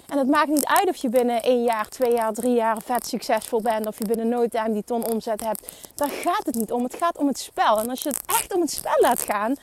En 0.08 0.18
het 0.18 0.28
maakt 0.28 0.48
niet 0.48 0.66
uit 0.66 0.88
of 0.88 0.96
je 0.96 1.08
binnen 1.08 1.42
één 1.42 1.62
jaar, 1.62 1.88
twee 1.88 2.12
jaar, 2.12 2.32
drie 2.32 2.54
jaar 2.54 2.76
vet 2.84 3.06
succesvol 3.06 3.60
bent. 3.60 3.86
Of 3.86 3.98
je 3.98 4.04
binnen 4.04 4.28
nooit 4.28 4.50
time 4.50 4.72
die 4.72 4.84
ton 4.84 5.10
omzet 5.10 5.44
hebt. 5.44 5.68
Daar 5.94 6.10
gaat 6.10 6.46
het 6.46 6.54
niet 6.54 6.72
om. 6.72 6.82
Het 6.82 6.94
gaat 6.94 7.18
om 7.18 7.26
het 7.26 7.38
spel. 7.38 7.78
En 7.78 7.90
als 7.90 8.02
je 8.02 8.08
het 8.08 8.20
echt 8.26 8.54
om 8.54 8.60
het 8.60 8.70
spel 8.70 8.96
laat 9.00 9.20
gaan, 9.20 9.56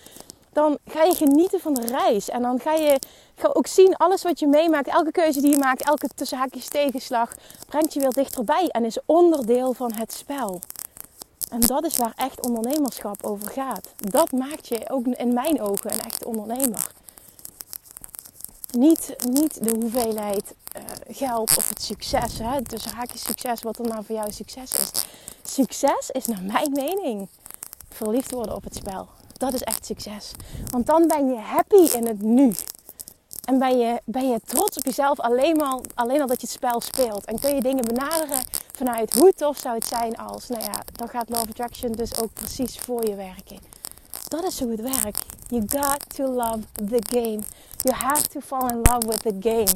dan 0.54 0.78
ga 0.86 1.04
je 1.04 1.16
genieten 1.16 1.60
van 1.60 1.74
de 1.74 1.86
reis. 1.86 2.30
En 2.30 2.42
dan 2.42 2.60
ga 2.60 2.74
je 2.74 3.00
ga 3.36 3.50
ook 3.54 3.68
zien, 3.68 3.96
alles 3.96 4.24
wat 4.24 4.40
je 4.40 4.48
meemaakt, 4.48 4.88
elke 4.88 5.12
keuze 5.12 5.42
die 5.42 5.52
je 5.52 5.58
maakt, 5.58 5.82
elke 5.82 6.10
tussenhaakjes 6.16 6.68
tegenslag, 6.68 7.34
brengt 7.68 7.94
je 7.94 8.00
weer 8.00 8.12
dichterbij 8.12 8.68
en 8.68 8.86
is 8.86 8.98
onderdeel 9.06 9.74
van 9.74 9.94
het 9.94 10.14
spel. 10.14 10.62
En 11.50 11.60
dat 11.60 11.86
is 11.86 11.98
waar 11.98 12.14
echt 12.16 12.42
ondernemerschap 12.42 13.24
over 13.24 13.52
gaat. 13.52 13.88
Dat 13.98 14.32
maakt 14.32 14.68
je 14.68 14.90
ook 14.90 15.06
in 15.06 15.34
mijn 15.34 15.62
ogen 15.62 15.94
een 15.94 16.02
echte 16.02 16.26
ondernemer. 16.26 16.92
Niet, 18.72 19.16
niet 19.30 19.64
de 19.64 19.76
hoeveelheid 19.80 20.54
geld 21.08 21.58
of 21.58 21.70
het 21.70 21.82
succes. 21.82 22.40
Hè? 22.40 22.62
Dus 22.62 22.86
haakje 22.86 23.18
succes, 23.18 23.62
wat 23.62 23.80
er 23.80 23.88
nou 23.88 24.06
voor 24.06 24.16
jou 24.16 24.32
succes 24.32 24.72
is. 24.72 25.06
Succes 25.44 26.10
is 26.12 26.26
naar 26.26 26.44
mijn 26.44 26.72
mening 26.72 27.28
verliefd 27.90 28.32
worden 28.32 28.56
op 28.56 28.64
het 28.64 28.76
spel. 28.76 29.08
Dat 29.42 29.54
is 29.54 29.62
echt 29.62 29.86
succes. 29.86 30.32
Want 30.72 30.86
dan 30.86 31.08
ben 31.08 31.28
je 31.28 31.38
happy 31.38 31.96
in 31.98 32.08
het 32.08 32.22
nu. 32.22 32.54
En 33.46 33.60
ben 33.60 33.78
je, 33.78 34.02
ben 34.06 34.30
je 34.30 34.40
trots 34.46 34.78
op 34.78 34.86
jezelf 34.86 35.20
alleen 35.20 35.62
al, 35.62 35.82
alleen 35.94 36.22
al 36.22 36.28
dat 36.28 36.42
je 36.42 36.48
het 36.48 36.56
spel 36.56 36.82
speelt. 36.82 37.26
En 37.26 37.40
kun 37.40 37.56
je 37.56 37.62
dingen 37.62 37.86
benaderen 37.86 38.44
vanuit 38.72 39.14
hoe 39.14 39.34
tof 39.34 39.58
zou 39.58 39.76
het 39.76 39.88
zijn 39.88 40.18
als, 40.18 40.48
nou 40.48 40.64
ja, 40.64 40.84
dan 40.92 41.08
gaat 41.08 41.30
Love 41.30 41.48
Attraction 41.50 41.92
dus 41.92 42.22
ook 42.22 42.34
precies 42.34 42.80
voor 42.80 43.06
je 43.06 43.16
werken. 43.16 43.60
Dat 44.28 44.44
is 44.44 44.60
hoe 44.60 44.72
het 44.72 44.82
werkt. 44.82 45.26
You 45.48 45.64
got 45.68 46.16
to 46.16 46.24
love 46.24 46.60
the 46.74 47.02
game. 47.10 47.40
You 47.78 47.96
have 47.96 48.28
to 48.28 48.40
fall 48.40 48.70
in 48.70 48.82
love 48.82 49.08
with 49.08 49.22
the 49.22 49.50
game. 49.50 49.72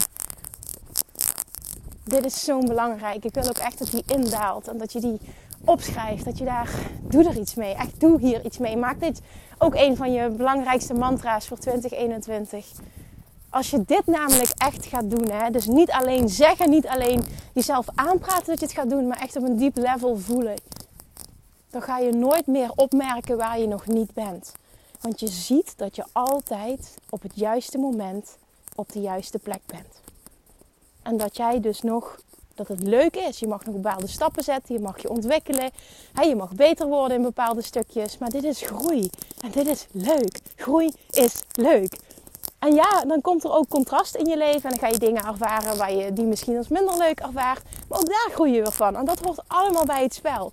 Dit 2.04 2.26
is 2.26 2.44
zo 2.44 2.60
belangrijk. 2.60 3.26
Ik 3.26 3.34
wil 3.34 3.48
ook 3.48 3.58
echt 3.58 3.80
dat 3.80 3.92
die 3.92 4.04
indaalt 4.06 4.68
en 4.68 4.78
dat 4.78 4.94
je 4.94 5.00
die 5.00 5.20
opschrijft. 5.66 6.26
Dat 6.26 6.38
je 6.38 6.46
daar, 6.46 6.70
doe 7.02 7.24
er 7.24 7.38
iets 7.38 7.56
mee. 7.56 7.74
Echt, 7.74 8.00
doe 8.00 8.20
hier 8.20 8.46
iets 8.46 8.58
mee. 8.58 8.78
Maak 8.78 9.00
dit 9.00 9.22
ook 9.58 9.76
een 9.76 9.96
van 9.96 10.14
je 10.14 10.30
belangrijkste 10.30 10.94
mantra's 10.94 11.48
voor 11.48 11.58
2021. 11.58 12.66
Als 13.50 13.70
je 13.70 13.84
dit 13.86 14.06
namelijk 14.06 14.52
echt 14.58 14.86
gaat 14.86 15.10
doen, 15.10 15.30
hè, 15.30 15.50
dus 15.50 15.66
niet 15.66 15.92
alleen 15.92 16.30
zeggen, 16.30 16.70
niet 16.70 16.88
alleen 16.88 17.24
jezelf 17.54 17.86
aanpraten 17.96 18.46
dat 18.46 18.60
je 18.60 18.66
het 18.66 18.76
gaat 18.76 18.90
doen, 18.90 19.08
maar 19.08 19.22
echt 19.22 19.36
op 19.36 19.44
een 19.44 19.58
diep 19.58 19.78
level 19.78 20.18
voelen, 20.18 20.56
dan 21.70 21.82
ga 21.82 21.98
je 21.98 22.12
nooit 22.12 22.48
meer 22.48 22.72
opmerken 22.76 23.38
waar 23.38 23.60
je 23.60 23.68
nog 23.68 23.88
niet 23.88 24.14
bent. 24.14 24.54
Want 25.02 25.20
je 25.20 25.28
ziet 25.28 25.74
dat 25.78 25.96
je 25.96 26.06
altijd 26.12 26.98
op 27.10 27.22
het 27.22 27.32
juiste 27.36 27.78
moment 27.78 28.38
op 28.76 28.92
de 28.92 29.02
juiste 29.02 29.40
plek 29.40 29.62
bent. 29.66 30.02
En 31.02 31.18
dat 31.18 31.38
jij 31.38 31.60
dus 31.60 31.82
nog, 31.82 32.20
dat 32.56 32.68
het 32.68 32.84
leuk 32.84 33.16
is. 33.16 33.40
Je 33.40 33.48
mag 33.48 33.66
nog 33.66 33.76
bepaalde 33.76 34.08
stappen 34.08 34.44
zetten, 34.44 34.76
je 34.76 34.82
mag 34.82 35.02
je 35.02 35.10
ontwikkelen. 35.10 35.72
Je 36.22 36.36
mag 36.36 36.54
beter 36.54 36.88
worden 36.88 37.18
in 37.18 37.24
bepaalde 37.24 37.62
stukjes. 37.62 38.18
Maar 38.18 38.30
dit 38.30 38.44
is 38.44 38.62
groei. 38.62 39.10
En 39.42 39.52
dit 39.52 39.68
is 39.68 39.88
leuk. 39.92 40.40
Groei 40.56 40.92
is 41.10 41.44
leuk. 41.52 42.00
En 42.60 42.76
ja, 42.76 43.04
dan 43.08 43.22
komt 43.22 43.44
er 43.44 43.52
ook 43.52 43.68
contrast 43.68 44.16
in 44.16 44.26
je 44.26 44.38
leven. 44.38 44.64
En 44.64 44.70
dan 44.70 44.80
ga 44.80 44.88
je 44.88 44.98
dingen 44.98 45.26
ervaren 45.26 45.78
waar 45.78 45.94
je 45.94 46.14
die 46.14 46.26
misschien 46.26 46.58
als 46.58 46.68
minder 46.68 46.98
leuk 46.98 47.20
ervaart. 47.20 47.64
Maar 47.90 48.00
ook 48.00 48.10
daar 48.10 48.30
groei 48.32 48.52
je 48.52 48.62
weer 48.62 48.72
van. 48.72 48.96
En 48.96 49.06
dat 49.06 49.20
hoort 49.20 49.44
allemaal 49.48 49.86
bij 49.86 50.04
het 50.04 50.14
spel. 50.14 50.52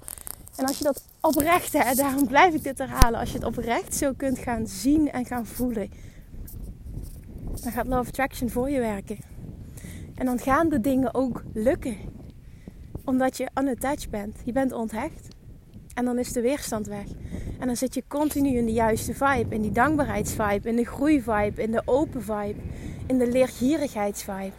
En 0.57 0.67
als 0.67 0.79
je 0.79 0.85
dat 0.85 1.03
oprecht, 1.21 1.73
hè, 1.73 1.95
daarom 1.95 2.27
blijf 2.27 2.55
ik 2.55 2.63
dit 2.63 2.79
herhalen. 2.79 3.21
Als 3.21 3.31
je 3.31 3.39
het 3.39 3.47
oprecht 3.47 3.95
zo 3.95 4.13
kunt 4.17 4.39
gaan 4.39 4.67
zien 4.67 5.13
en 5.13 5.27
gaan 5.27 5.47
voelen. 5.47 5.91
Dan 7.63 7.73
gaat 7.73 7.87
Love 7.87 8.09
Attraction 8.09 8.51
voor 8.51 8.71
je 8.71 8.81
werken. 8.81 9.32
En 10.23 10.29
dan 10.29 10.39
gaan 10.39 10.69
de 10.69 10.81
dingen 10.81 11.15
ook 11.15 11.43
lukken. 11.53 11.97
Omdat 13.05 13.37
je 13.37 13.51
unattached 13.61 14.11
bent. 14.11 14.37
Je 14.45 14.53
bent 14.53 14.73
onthecht. 14.73 15.29
En 15.95 16.05
dan 16.05 16.19
is 16.19 16.33
de 16.33 16.41
weerstand 16.41 16.87
weg. 16.87 17.07
En 17.59 17.67
dan 17.67 17.77
zit 17.77 17.95
je 17.95 18.05
continu 18.09 18.57
in 18.57 18.67
de 18.67 18.73
juiste 18.73 19.15
vibe. 19.15 19.55
In 19.55 19.63
die 19.63 19.73
dankbaarheidsvibe. 19.73 20.69
In 20.69 20.77
de 20.77 20.85
groeivibe. 20.85 21.63
In 21.63 21.71
de 21.71 21.83
open 21.85 22.23
vibe. 22.23 22.61
In 23.07 23.19
de 23.19 23.27
leergierigheidsvibe. 23.27 24.53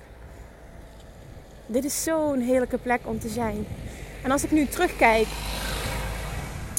Dit 1.65 1.83
is 1.83 2.03
zo'n 2.03 2.39
heerlijke 2.39 2.77
plek 2.77 3.01
om 3.03 3.19
te 3.19 3.29
zijn. 3.29 3.65
En 4.23 4.31
als 4.31 4.43
ik 4.43 4.51
nu 4.51 4.65
terugkijk. 4.65 5.27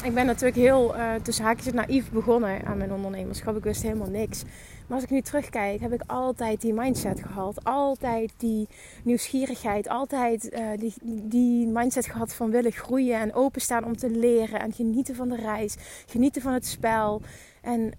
Ik 0.05 0.15
ben 0.15 0.27
natuurlijk 0.27 0.57
heel 0.57 0.97
uh, 0.97 1.15
tussen 1.15 1.45
haakjes 1.45 1.73
naïef 1.73 2.11
begonnen 2.11 2.67
aan 2.67 2.77
mijn 2.77 2.93
ondernemerschap. 2.93 3.57
Ik 3.57 3.63
wist 3.63 3.83
helemaal 3.83 4.09
niks. 4.09 4.43
Maar 4.87 4.95
als 4.95 5.03
ik 5.03 5.11
nu 5.11 5.21
terugkijk, 5.21 5.81
heb 5.81 5.93
ik 5.93 6.03
altijd 6.07 6.61
die 6.61 6.73
mindset 6.73 7.21
gehad. 7.21 7.65
Altijd 7.65 8.33
die 8.37 8.69
nieuwsgierigheid. 9.03 9.89
Altijd 9.89 10.53
uh, 10.53 10.69
die, 10.77 10.95
die 11.29 11.67
mindset 11.67 12.07
gehad 12.07 12.35
van 12.35 12.51
willen 12.51 12.73
groeien 12.73 13.21
en 13.21 13.35
openstaan 13.35 13.85
om 13.85 13.97
te 13.97 14.11
leren. 14.11 14.61
En 14.61 14.73
genieten 14.73 15.15
van 15.15 15.29
de 15.29 15.37
reis. 15.37 15.77
Genieten 16.07 16.43
van 16.43 16.53
het 16.53 16.67
spel. 16.67 17.23
En 17.63 17.93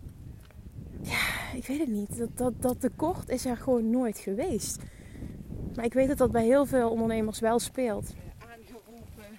ja, 1.02 1.54
ik 1.56 1.68
weet 1.68 1.80
het 1.80 1.90
niet. 1.90 2.18
Dat, 2.18 2.38
dat, 2.38 2.54
dat 2.62 2.82
tekort 2.82 3.30
is 3.30 3.46
er 3.46 3.58
gewoon 3.58 3.90
nooit 3.90 4.18
geweest. 4.18 4.78
Maar 5.76 5.86
ik 5.86 5.94
weet 5.94 6.08
dat 6.08 6.18
dat 6.18 6.32
bij 6.32 6.46
heel 6.46 6.66
veel 6.66 6.90
ondernemers 6.90 7.40
wel 7.40 7.60
speelt. 7.60 8.14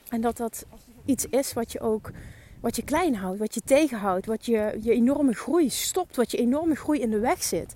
En 0.08 0.20
dat 0.20 0.37
dat 0.37 0.66
iets 1.04 1.26
is 1.26 1.52
wat 1.52 1.73
je 1.73 1.80
ook 1.80 2.11
wat 2.66 2.76
je 2.76 2.82
klein 2.82 3.14
houdt, 3.14 3.38
wat 3.38 3.54
je 3.54 3.61
tegenhoudt, 3.64 4.26
wat 4.26 4.46
je, 4.46 4.78
je 4.80 4.92
enorme 4.92 5.32
groei 5.32 5.70
stopt, 5.70 6.16
wat 6.16 6.30
je 6.30 6.37
enorme 6.37 6.75
groei 6.75 7.00
in 7.00 7.11
de 7.11 7.18
weg 7.18 7.42
zit. 7.42 7.73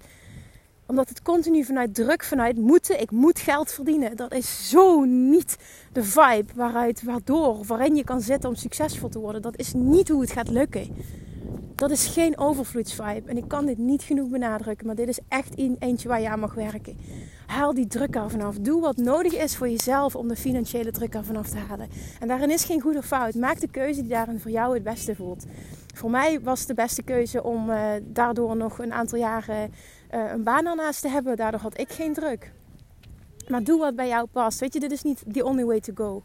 Omdat 0.86 1.08
het 1.08 1.22
continu 1.22 1.64
vanuit 1.64 1.94
druk, 1.94 2.24
vanuit 2.24 2.56
moeten, 2.56 3.00
ik 3.00 3.10
moet 3.10 3.38
geld 3.38 3.72
verdienen. 3.72 4.16
Dat 4.16 4.34
is 4.34 4.68
zo 4.68 5.04
niet 5.04 5.56
de 5.92 6.04
vibe 6.04 6.52
waardoor, 7.04 7.64
waarin 7.66 7.96
je 7.96 8.04
kan 8.04 8.20
zitten 8.20 8.48
om 8.48 8.56
succesvol 8.56 9.08
te 9.08 9.18
worden. 9.18 9.42
Dat 9.42 9.58
is 9.58 9.72
niet 9.72 10.08
hoe 10.08 10.20
het 10.20 10.32
gaat 10.32 10.50
lukken. 10.50 10.96
Dat 11.74 11.90
is 11.90 12.06
geen 12.06 12.38
overvloedsvibe. 12.38 13.30
En 13.30 13.36
ik 13.36 13.48
kan 13.48 13.66
dit 13.66 13.78
niet 13.78 14.02
genoeg 14.02 14.28
benadrukken, 14.28 14.86
maar 14.86 14.96
dit 14.96 15.08
is 15.08 15.18
echt 15.28 15.56
eentje 15.78 16.08
waar 16.08 16.20
je 16.20 16.28
aan 16.28 16.40
mag 16.40 16.54
werken. 16.54 16.96
Haal 17.50 17.74
die 17.74 17.86
druk 17.86 18.14
er 18.14 18.30
vanaf. 18.30 18.56
Doe 18.58 18.80
wat 18.80 18.96
nodig 18.96 19.32
is 19.32 19.56
voor 19.56 19.68
jezelf 19.68 20.16
om 20.16 20.28
de 20.28 20.36
financiële 20.36 20.90
druk 20.90 21.14
er 21.14 21.24
vanaf 21.24 21.48
te 21.48 21.58
halen. 21.58 21.88
En 22.20 22.28
daarin 22.28 22.50
is 22.50 22.64
geen 22.64 22.80
goed 22.80 22.96
of 22.96 23.04
fout. 23.04 23.34
Maak 23.34 23.60
de 23.60 23.68
keuze 23.68 24.00
die 24.00 24.10
daarin 24.10 24.40
voor 24.40 24.50
jou 24.50 24.74
het 24.74 24.82
beste 24.82 25.14
voelt. 25.14 25.46
Voor 25.94 26.10
mij 26.10 26.40
was 26.40 26.66
de 26.66 26.74
beste 26.74 27.02
keuze 27.02 27.42
om 27.42 27.70
uh, 27.70 27.82
daardoor 28.02 28.56
nog 28.56 28.78
een 28.78 28.92
aantal 28.92 29.18
jaren 29.18 29.72
uh, 30.14 30.30
een 30.32 30.42
baan 30.42 30.66
ernaast 30.66 31.00
te 31.00 31.08
hebben. 31.08 31.36
Daardoor 31.36 31.60
had 31.60 31.78
ik 31.78 31.88
geen 31.88 32.14
druk. 32.14 32.52
Maar 33.48 33.64
doe 33.64 33.78
wat 33.78 33.96
bij 33.96 34.08
jou 34.08 34.26
past. 34.26 34.60
Weet 34.60 34.72
je, 34.72 34.80
dit 34.80 34.92
is 34.92 35.02
niet 35.02 35.22
the 35.32 35.44
only 35.44 35.64
way 35.64 35.80
to 35.80 35.92
go. 35.94 36.22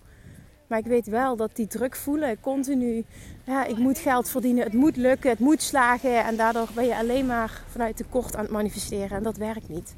Maar 0.68 0.80
ik 0.80 0.86
weet 0.86 1.08
wel 1.08 1.36
dat 1.36 1.56
die 1.56 1.68
druk 1.68 1.96
voelen, 1.96 2.40
continu, 2.40 3.06
ja, 3.44 3.66
ik 3.66 3.78
moet 3.78 3.98
geld 3.98 4.30
verdienen, 4.30 4.64
het 4.64 4.74
moet 4.74 4.96
lukken, 4.96 5.30
het 5.30 5.40
moet 5.40 5.62
slagen. 5.62 6.24
En 6.24 6.36
daardoor 6.36 6.68
ben 6.76 6.86
je 6.86 6.98
alleen 6.98 7.26
maar 7.26 7.64
vanuit 7.68 7.98
tekort 7.98 8.36
aan 8.36 8.44
het 8.44 8.52
manifesteren. 8.52 9.18
En 9.18 9.24
dat 9.24 9.38
werkt 9.38 9.70
niet. 9.70 9.96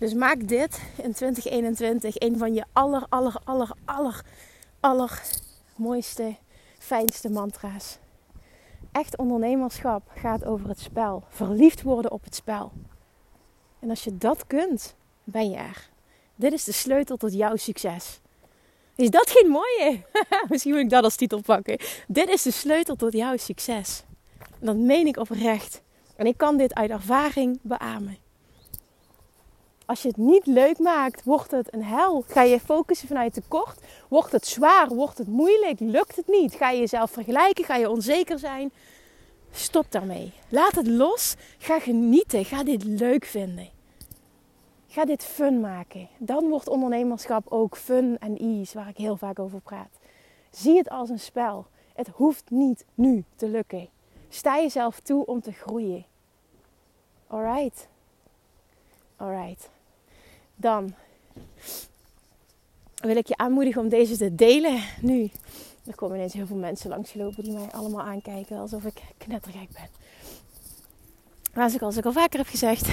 Dus 0.00 0.14
maak 0.14 0.48
dit 0.48 0.82
in 1.02 1.12
2021 1.12 2.20
een 2.20 2.38
van 2.38 2.54
je 2.54 2.64
aller, 2.72 3.06
aller, 3.08 3.36
aller, 3.44 3.70
aller, 3.84 4.24
aller 4.80 5.22
mooiste, 5.76 6.36
fijnste 6.78 7.30
mantra's. 7.30 7.98
Echt 8.92 9.16
ondernemerschap 9.16 10.02
gaat 10.14 10.44
over 10.44 10.68
het 10.68 10.80
spel. 10.80 11.24
Verliefd 11.28 11.82
worden 11.82 12.10
op 12.10 12.24
het 12.24 12.34
spel. 12.34 12.72
En 13.78 13.90
als 13.90 14.04
je 14.04 14.18
dat 14.18 14.46
kunt, 14.46 14.94
ben 15.24 15.50
je 15.50 15.56
er. 15.56 15.88
Dit 16.34 16.52
is 16.52 16.64
de 16.64 16.72
sleutel 16.72 17.16
tot 17.16 17.32
jouw 17.32 17.56
succes. 17.56 18.20
Is 18.94 19.10
dat 19.10 19.30
geen 19.30 19.50
mooie? 19.50 20.00
Misschien 20.48 20.72
moet 20.72 20.82
ik 20.82 20.90
dat 20.90 21.04
als 21.04 21.16
titel 21.16 21.40
pakken. 21.40 21.78
Dit 22.06 22.28
is 22.28 22.42
de 22.42 22.50
sleutel 22.50 22.96
tot 22.96 23.12
jouw 23.12 23.36
succes. 23.36 24.04
En 24.38 24.66
dat 24.66 24.76
meen 24.76 25.06
ik 25.06 25.16
oprecht. 25.16 25.82
En 26.16 26.26
ik 26.26 26.36
kan 26.36 26.56
dit 26.56 26.74
uit 26.74 26.90
ervaring 26.90 27.58
beamen. 27.62 28.19
Als 29.90 30.02
je 30.02 30.08
het 30.08 30.16
niet 30.16 30.46
leuk 30.46 30.78
maakt, 30.78 31.24
wordt 31.24 31.50
het 31.50 31.74
een 31.74 31.84
hel. 31.84 32.24
Ga 32.26 32.42
je 32.42 32.60
focussen 32.60 33.08
vanuit 33.08 33.32
tekort? 33.32 33.80
Wordt 34.08 34.32
het 34.32 34.46
zwaar? 34.46 34.88
Wordt 34.88 35.18
het 35.18 35.28
moeilijk? 35.28 35.80
Lukt 35.80 36.16
het 36.16 36.26
niet? 36.26 36.54
Ga 36.54 36.70
je 36.70 36.78
jezelf 36.78 37.10
vergelijken? 37.10 37.64
Ga 37.64 37.76
je 37.76 37.90
onzeker 37.90 38.38
zijn? 38.38 38.70
Stop 39.50 39.86
daarmee. 39.88 40.32
Laat 40.48 40.74
het 40.74 40.86
los. 40.86 41.34
Ga 41.58 41.80
genieten. 41.80 42.44
Ga 42.44 42.62
dit 42.62 42.84
leuk 42.84 43.24
vinden. 43.24 43.68
Ga 44.86 45.04
dit 45.04 45.24
fun 45.24 45.60
maken. 45.60 46.08
Dan 46.18 46.48
wordt 46.48 46.68
ondernemerschap 46.68 47.46
ook 47.48 47.76
fun 47.76 48.18
en 48.18 48.36
ease, 48.36 48.78
waar 48.78 48.88
ik 48.88 48.96
heel 48.96 49.16
vaak 49.16 49.38
over 49.38 49.60
praat. 49.60 49.98
Zie 50.50 50.76
het 50.76 50.88
als 50.88 51.08
een 51.08 51.20
spel. 51.20 51.66
Het 51.94 52.08
hoeft 52.08 52.50
niet 52.50 52.84
nu 52.94 53.24
te 53.36 53.48
lukken. 53.48 53.88
Sta 54.28 54.56
jezelf 54.56 55.00
toe 55.00 55.26
om 55.26 55.40
te 55.40 55.52
groeien. 55.52 56.04
Alright. 57.26 57.88
Alright. 59.16 59.70
Dan 60.60 60.94
wil 62.94 63.16
ik 63.16 63.26
je 63.26 63.36
aanmoedigen 63.36 63.82
om 63.82 63.88
deze 63.88 64.16
te 64.16 64.34
delen 64.34 64.82
nu. 65.00 65.30
Er 65.86 65.94
komen 65.94 66.16
ineens 66.16 66.32
heel 66.32 66.46
veel 66.46 66.56
mensen 66.56 66.90
langsgelopen 66.90 67.44
die 67.44 67.52
mij 67.52 67.68
allemaal 67.72 68.02
aankijken 68.02 68.58
alsof 68.58 68.84
ik 68.84 69.00
knettergek 69.18 69.68
ben. 69.72 69.88
Maar 71.54 71.64
als 71.64 71.96
ik, 71.96 72.04
al 72.04 72.12
vaker 72.12 72.38
heb 72.38 72.48
gezegd, 72.48 72.86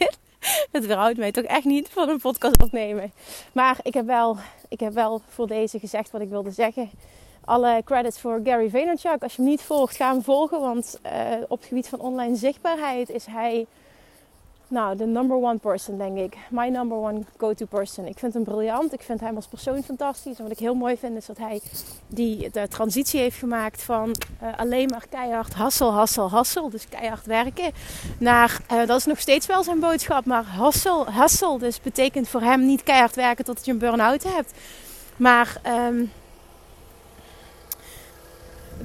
het 0.72 0.86
weerhoudt 0.86 1.18
mij 1.18 1.32
toch 1.32 1.44
echt 1.44 1.64
niet 1.64 1.88
van 1.88 2.08
een 2.08 2.18
podcast 2.18 2.62
opnemen. 2.62 3.12
Maar 3.52 3.78
ik 3.82 3.94
heb, 3.94 4.06
wel, 4.06 4.36
ik 4.68 4.80
heb 4.80 4.92
wel 4.92 5.20
voor 5.28 5.46
deze 5.46 5.78
gezegd 5.78 6.10
wat 6.10 6.20
ik 6.20 6.28
wilde 6.28 6.50
zeggen. 6.50 6.90
Alle 7.44 7.82
credits 7.84 8.20
voor 8.20 8.40
Gary 8.44 8.70
Vaynerchuk. 8.70 9.22
Als 9.22 9.36
je 9.36 9.42
hem 9.42 9.50
niet 9.50 9.62
volgt, 9.62 9.96
ga 9.96 10.12
hem 10.12 10.22
volgen. 10.22 10.60
Want 10.60 11.00
uh, 11.06 11.12
op 11.48 11.58
het 11.58 11.68
gebied 11.68 11.88
van 11.88 12.00
online 12.00 12.36
zichtbaarheid 12.36 13.10
is 13.10 13.26
hij 13.26 13.66
nou, 14.72 14.96
de 14.96 15.06
number 15.06 15.36
one 15.36 15.58
person, 15.58 15.98
denk 15.98 16.18
ik. 16.18 16.36
My 16.50 16.68
number 16.68 16.96
one 16.96 17.22
go-to 17.36 17.66
person. 17.66 18.06
Ik 18.06 18.18
vind 18.18 18.34
hem 18.34 18.44
briljant. 18.44 18.92
Ik 18.92 19.02
vind 19.02 19.20
hem 19.20 19.36
als 19.36 19.46
persoon 19.46 19.82
fantastisch. 19.82 20.36
En 20.36 20.42
wat 20.42 20.52
ik 20.52 20.58
heel 20.58 20.74
mooi 20.74 20.96
vind, 20.96 21.16
is 21.16 21.26
dat 21.26 21.38
hij 21.38 21.60
die, 22.06 22.50
de 22.50 22.68
transitie 22.68 23.20
heeft 23.20 23.38
gemaakt 23.38 23.82
van 23.82 24.16
uh, 24.42 24.48
alleen 24.56 24.88
maar 24.88 25.04
keihard 25.10 25.54
hassel, 25.54 25.92
hassel, 25.92 26.30
hassel. 26.30 26.70
Dus 26.70 26.88
keihard 26.88 27.26
werken. 27.26 27.72
Naar, 28.18 28.60
uh, 28.72 28.86
dat 28.86 28.98
is 28.98 29.04
nog 29.04 29.20
steeds 29.20 29.46
wel 29.46 29.62
zijn 29.62 29.80
boodschap, 29.80 30.24
maar 30.24 30.44
hassel, 30.44 31.10
hassel. 31.10 31.58
Dus 31.58 31.80
betekent 31.80 32.28
voor 32.28 32.42
hem 32.42 32.66
niet 32.66 32.82
keihard 32.82 33.14
werken 33.14 33.44
tot 33.44 33.64
je 33.64 33.72
een 33.72 33.78
burn-out 33.78 34.22
hebt. 34.22 34.52
Maar 35.16 35.60
um, 35.88 36.12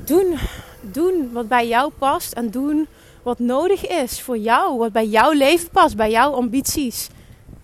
doen, 0.06 0.38
doen 0.82 1.30
wat 1.34 1.48
bij 1.48 1.68
jou 1.68 1.92
past 1.92 2.34
en 2.34 2.50
doen 2.50 2.88
wat 3.28 3.40
nodig 3.40 3.88
is 3.88 4.22
voor 4.22 4.38
jou, 4.38 4.78
wat 4.78 4.92
bij 4.92 5.08
jouw 5.08 5.32
leven 5.32 5.70
past, 5.70 5.96
bij 5.96 6.12
jouw 6.12 6.32
ambities. 6.32 7.08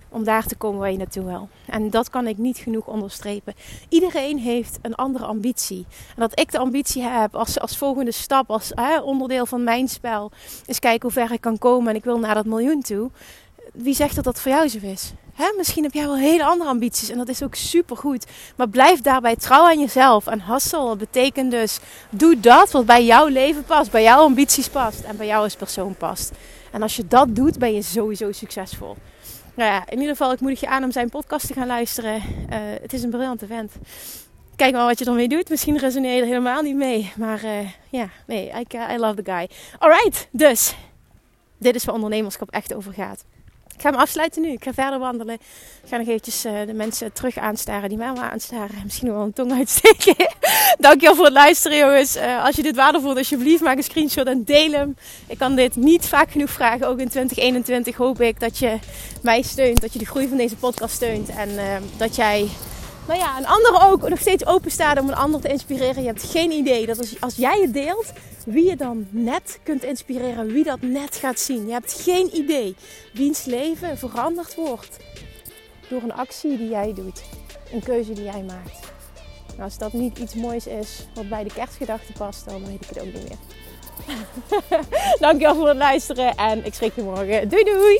Om 0.09 0.23
daar 0.23 0.45
te 0.45 0.55
komen 0.55 0.79
waar 0.79 0.91
je 0.91 0.97
naartoe 0.97 1.25
wil. 1.25 1.49
En 1.65 1.89
dat 1.89 2.09
kan 2.09 2.27
ik 2.27 2.37
niet 2.37 2.57
genoeg 2.57 2.87
onderstrepen. 2.87 3.53
Iedereen 3.89 4.37
heeft 4.37 4.79
een 4.81 4.95
andere 4.95 5.25
ambitie. 5.25 5.85
En 6.15 6.21
dat 6.21 6.39
ik 6.39 6.51
de 6.51 6.57
ambitie 6.57 7.01
heb 7.01 7.35
als, 7.35 7.59
als 7.59 7.77
volgende 7.77 8.11
stap, 8.11 8.49
als 8.49 8.71
hè, 8.75 8.99
onderdeel 8.99 9.45
van 9.45 9.63
mijn 9.63 9.87
spel, 9.87 10.31
is 10.65 10.79
kijken 10.79 11.01
hoe 11.01 11.11
ver 11.11 11.31
ik 11.31 11.41
kan 11.41 11.57
komen 11.57 11.89
en 11.89 11.95
ik 11.95 12.03
wil 12.03 12.19
naar 12.19 12.35
dat 12.35 12.45
miljoen 12.45 12.81
toe. 12.81 13.09
Wie 13.73 13.93
zegt 13.93 14.15
dat 14.15 14.23
dat 14.23 14.39
voor 14.39 14.51
jou 14.51 14.67
zo 14.67 14.77
is? 14.81 15.13
Misschien 15.57 15.83
heb 15.83 15.93
jij 15.93 16.05
wel 16.05 16.17
hele 16.17 16.43
andere 16.43 16.69
ambities 16.69 17.09
en 17.09 17.17
dat 17.17 17.27
is 17.27 17.43
ook 17.43 17.55
super 17.55 17.97
goed. 17.97 18.25
Maar 18.55 18.69
blijf 18.69 19.01
daarbij 19.01 19.35
trouw 19.35 19.65
aan 19.65 19.79
jezelf. 19.79 20.27
En 20.27 20.41
hustle 20.41 20.95
betekent 20.95 21.51
dus: 21.51 21.79
doe 22.09 22.39
dat 22.39 22.71
wat 22.71 22.85
bij 22.85 23.05
jouw 23.05 23.27
leven 23.27 23.63
past, 23.63 23.91
bij 23.91 24.03
jouw 24.03 24.23
ambities 24.23 24.69
past 24.69 25.01
en 25.01 25.17
bij 25.17 25.25
jou 25.25 25.43
als 25.43 25.55
persoon 25.55 25.95
past. 25.95 26.31
En 26.71 26.81
als 26.81 26.95
je 26.95 27.07
dat 27.07 27.35
doet, 27.35 27.59
ben 27.59 27.73
je 27.73 27.81
sowieso 27.81 28.31
succesvol. 28.31 28.95
Nou 29.55 29.71
ja, 29.71 29.83
in 29.89 29.99
ieder 29.99 30.15
geval, 30.15 30.31
ik 30.31 30.39
moedig 30.39 30.59
je 30.59 30.67
aan 30.67 30.83
om 30.83 30.91
zijn 30.91 31.09
podcast 31.09 31.47
te 31.47 31.53
gaan 31.53 31.67
luisteren. 31.67 32.15
Uh, 32.15 32.57
het 32.81 32.93
is 32.93 33.03
een 33.03 33.09
briljante 33.09 33.47
vent. 33.47 33.71
Kijk 34.55 34.73
maar 34.73 34.85
wat 34.85 34.99
je 34.99 35.05
ermee 35.05 35.27
doet. 35.27 35.49
Misschien 35.49 35.77
resoneer 35.77 36.15
je 36.15 36.21
er 36.21 36.27
helemaal 36.27 36.61
niet 36.61 36.75
mee. 36.75 37.11
Maar 37.17 37.43
uh, 37.43 37.69
ja, 37.89 38.09
nee, 38.27 38.51
I, 38.51 38.93
I 38.93 38.97
love 38.97 39.23
the 39.23 39.31
guy. 39.31 39.49
Alright, 39.79 40.27
dus. 40.31 40.75
Dit 41.57 41.75
is 41.75 41.85
waar 41.85 41.95
ondernemerschap 41.95 42.49
echt 42.49 42.73
over 42.73 42.93
gaat. 42.93 43.25
Ik 43.75 43.81
ga 43.81 43.89
hem 43.89 43.99
afsluiten 43.99 44.41
nu. 44.41 44.51
Ik 44.51 44.63
ga 44.63 44.73
verder 44.73 44.99
wandelen. 44.99 45.33
Ik 45.33 45.89
ga 45.89 45.97
nog 45.97 46.07
eventjes 46.07 46.45
uh, 46.45 46.51
de 46.65 46.73
mensen 46.73 47.13
terug 47.13 47.37
aanstaren 47.37 47.89
die 47.89 47.97
mij 47.97 48.09
al 48.09 48.21
aanstaren. 48.21 48.81
Misschien 48.83 49.11
wel 49.11 49.21
een 49.21 49.33
tong 49.33 49.51
uitsteken. 49.51 50.15
Dankjewel 50.79 51.15
voor 51.15 51.25
het 51.25 51.33
luisteren 51.33 51.77
jongens. 51.77 52.15
Uh, 52.15 52.45
als 52.45 52.55
je 52.55 52.61
dit 52.61 52.75
waardevol 52.75 53.13
vindt, 53.13 53.19
alsjeblieft 53.31 53.63
maak 53.63 53.77
een 53.77 53.83
screenshot 53.83 54.27
en 54.27 54.43
deel 54.43 54.71
hem. 54.71 54.95
Ik 55.27 55.37
kan 55.37 55.55
dit 55.55 55.75
niet 55.75 56.05
vaak 56.05 56.31
genoeg 56.31 56.49
vragen. 56.49 56.87
Ook 56.87 56.99
in 56.99 57.09
2021 57.09 57.95
hoop 57.95 58.21
ik 58.21 58.39
dat 58.39 58.57
je 58.57 58.77
mij 59.21 59.41
steunt. 59.41 59.81
Dat 59.81 59.93
je 59.93 59.99
de 59.99 60.05
groei 60.05 60.27
van 60.27 60.37
deze 60.37 60.55
podcast 60.55 60.95
steunt. 60.95 61.29
En 61.29 61.49
uh, 61.49 61.75
dat 61.97 62.15
jij 62.15 62.49
nou 63.07 63.19
ja, 63.19 63.37
een 63.37 63.47
ander 63.47 63.81
ook 63.81 64.09
nog 64.09 64.19
steeds 64.19 64.45
open 64.45 64.71
staat 64.71 64.99
om 64.99 65.07
een 65.07 65.15
ander 65.15 65.41
te 65.41 65.47
inspireren. 65.47 66.01
Je 66.01 66.07
hebt 66.07 66.23
geen 66.23 66.51
idee 66.51 66.85
dat 66.85 66.97
als, 66.97 67.21
als 67.21 67.35
jij 67.35 67.61
het 67.61 67.73
deelt, 67.73 68.13
wie 68.45 68.69
je 68.69 68.75
dan 68.75 69.07
net 69.09 69.59
kunt 69.63 69.83
inspireren, 69.83 70.47
wie 70.47 70.63
dat 70.63 70.81
net 70.81 71.15
gaat 71.15 71.39
zien. 71.39 71.65
Je 71.65 71.73
hebt 71.73 72.01
geen 72.01 72.35
idee 72.35 72.75
wiens 73.13 73.45
leven 73.45 73.97
veranderd 73.97 74.55
wordt 74.55 74.97
door 75.89 76.01
een 76.01 76.13
actie 76.13 76.57
die 76.57 76.69
jij 76.69 76.93
doet, 76.93 77.23
een 77.71 77.83
keuze 77.83 78.13
die 78.13 78.23
jij 78.23 78.43
maakt. 78.43 78.91
Nou, 79.47 79.61
als 79.61 79.77
dat 79.77 79.93
niet 79.93 80.17
iets 80.17 80.33
moois 80.33 80.67
is 80.67 81.07
wat 81.13 81.29
bij 81.29 81.43
de 81.43 81.53
kerstgedachte 81.53 82.13
past, 82.13 82.45
dan 82.45 82.65
weet 82.65 82.81
ik 82.81 82.89
het 82.89 82.99
ook 82.99 83.13
niet 83.13 83.27
meer. 83.27 83.37
Dankjewel 85.19 85.55
voor 85.55 85.67
het 85.67 85.77
luisteren 85.77 86.35
en 86.35 86.65
ik 86.65 86.73
spreek 86.73 86.95
je 86.95 87.01
morgen. 87.01 87.49
Doei 87.49 87.63
doei! 87.63 87.99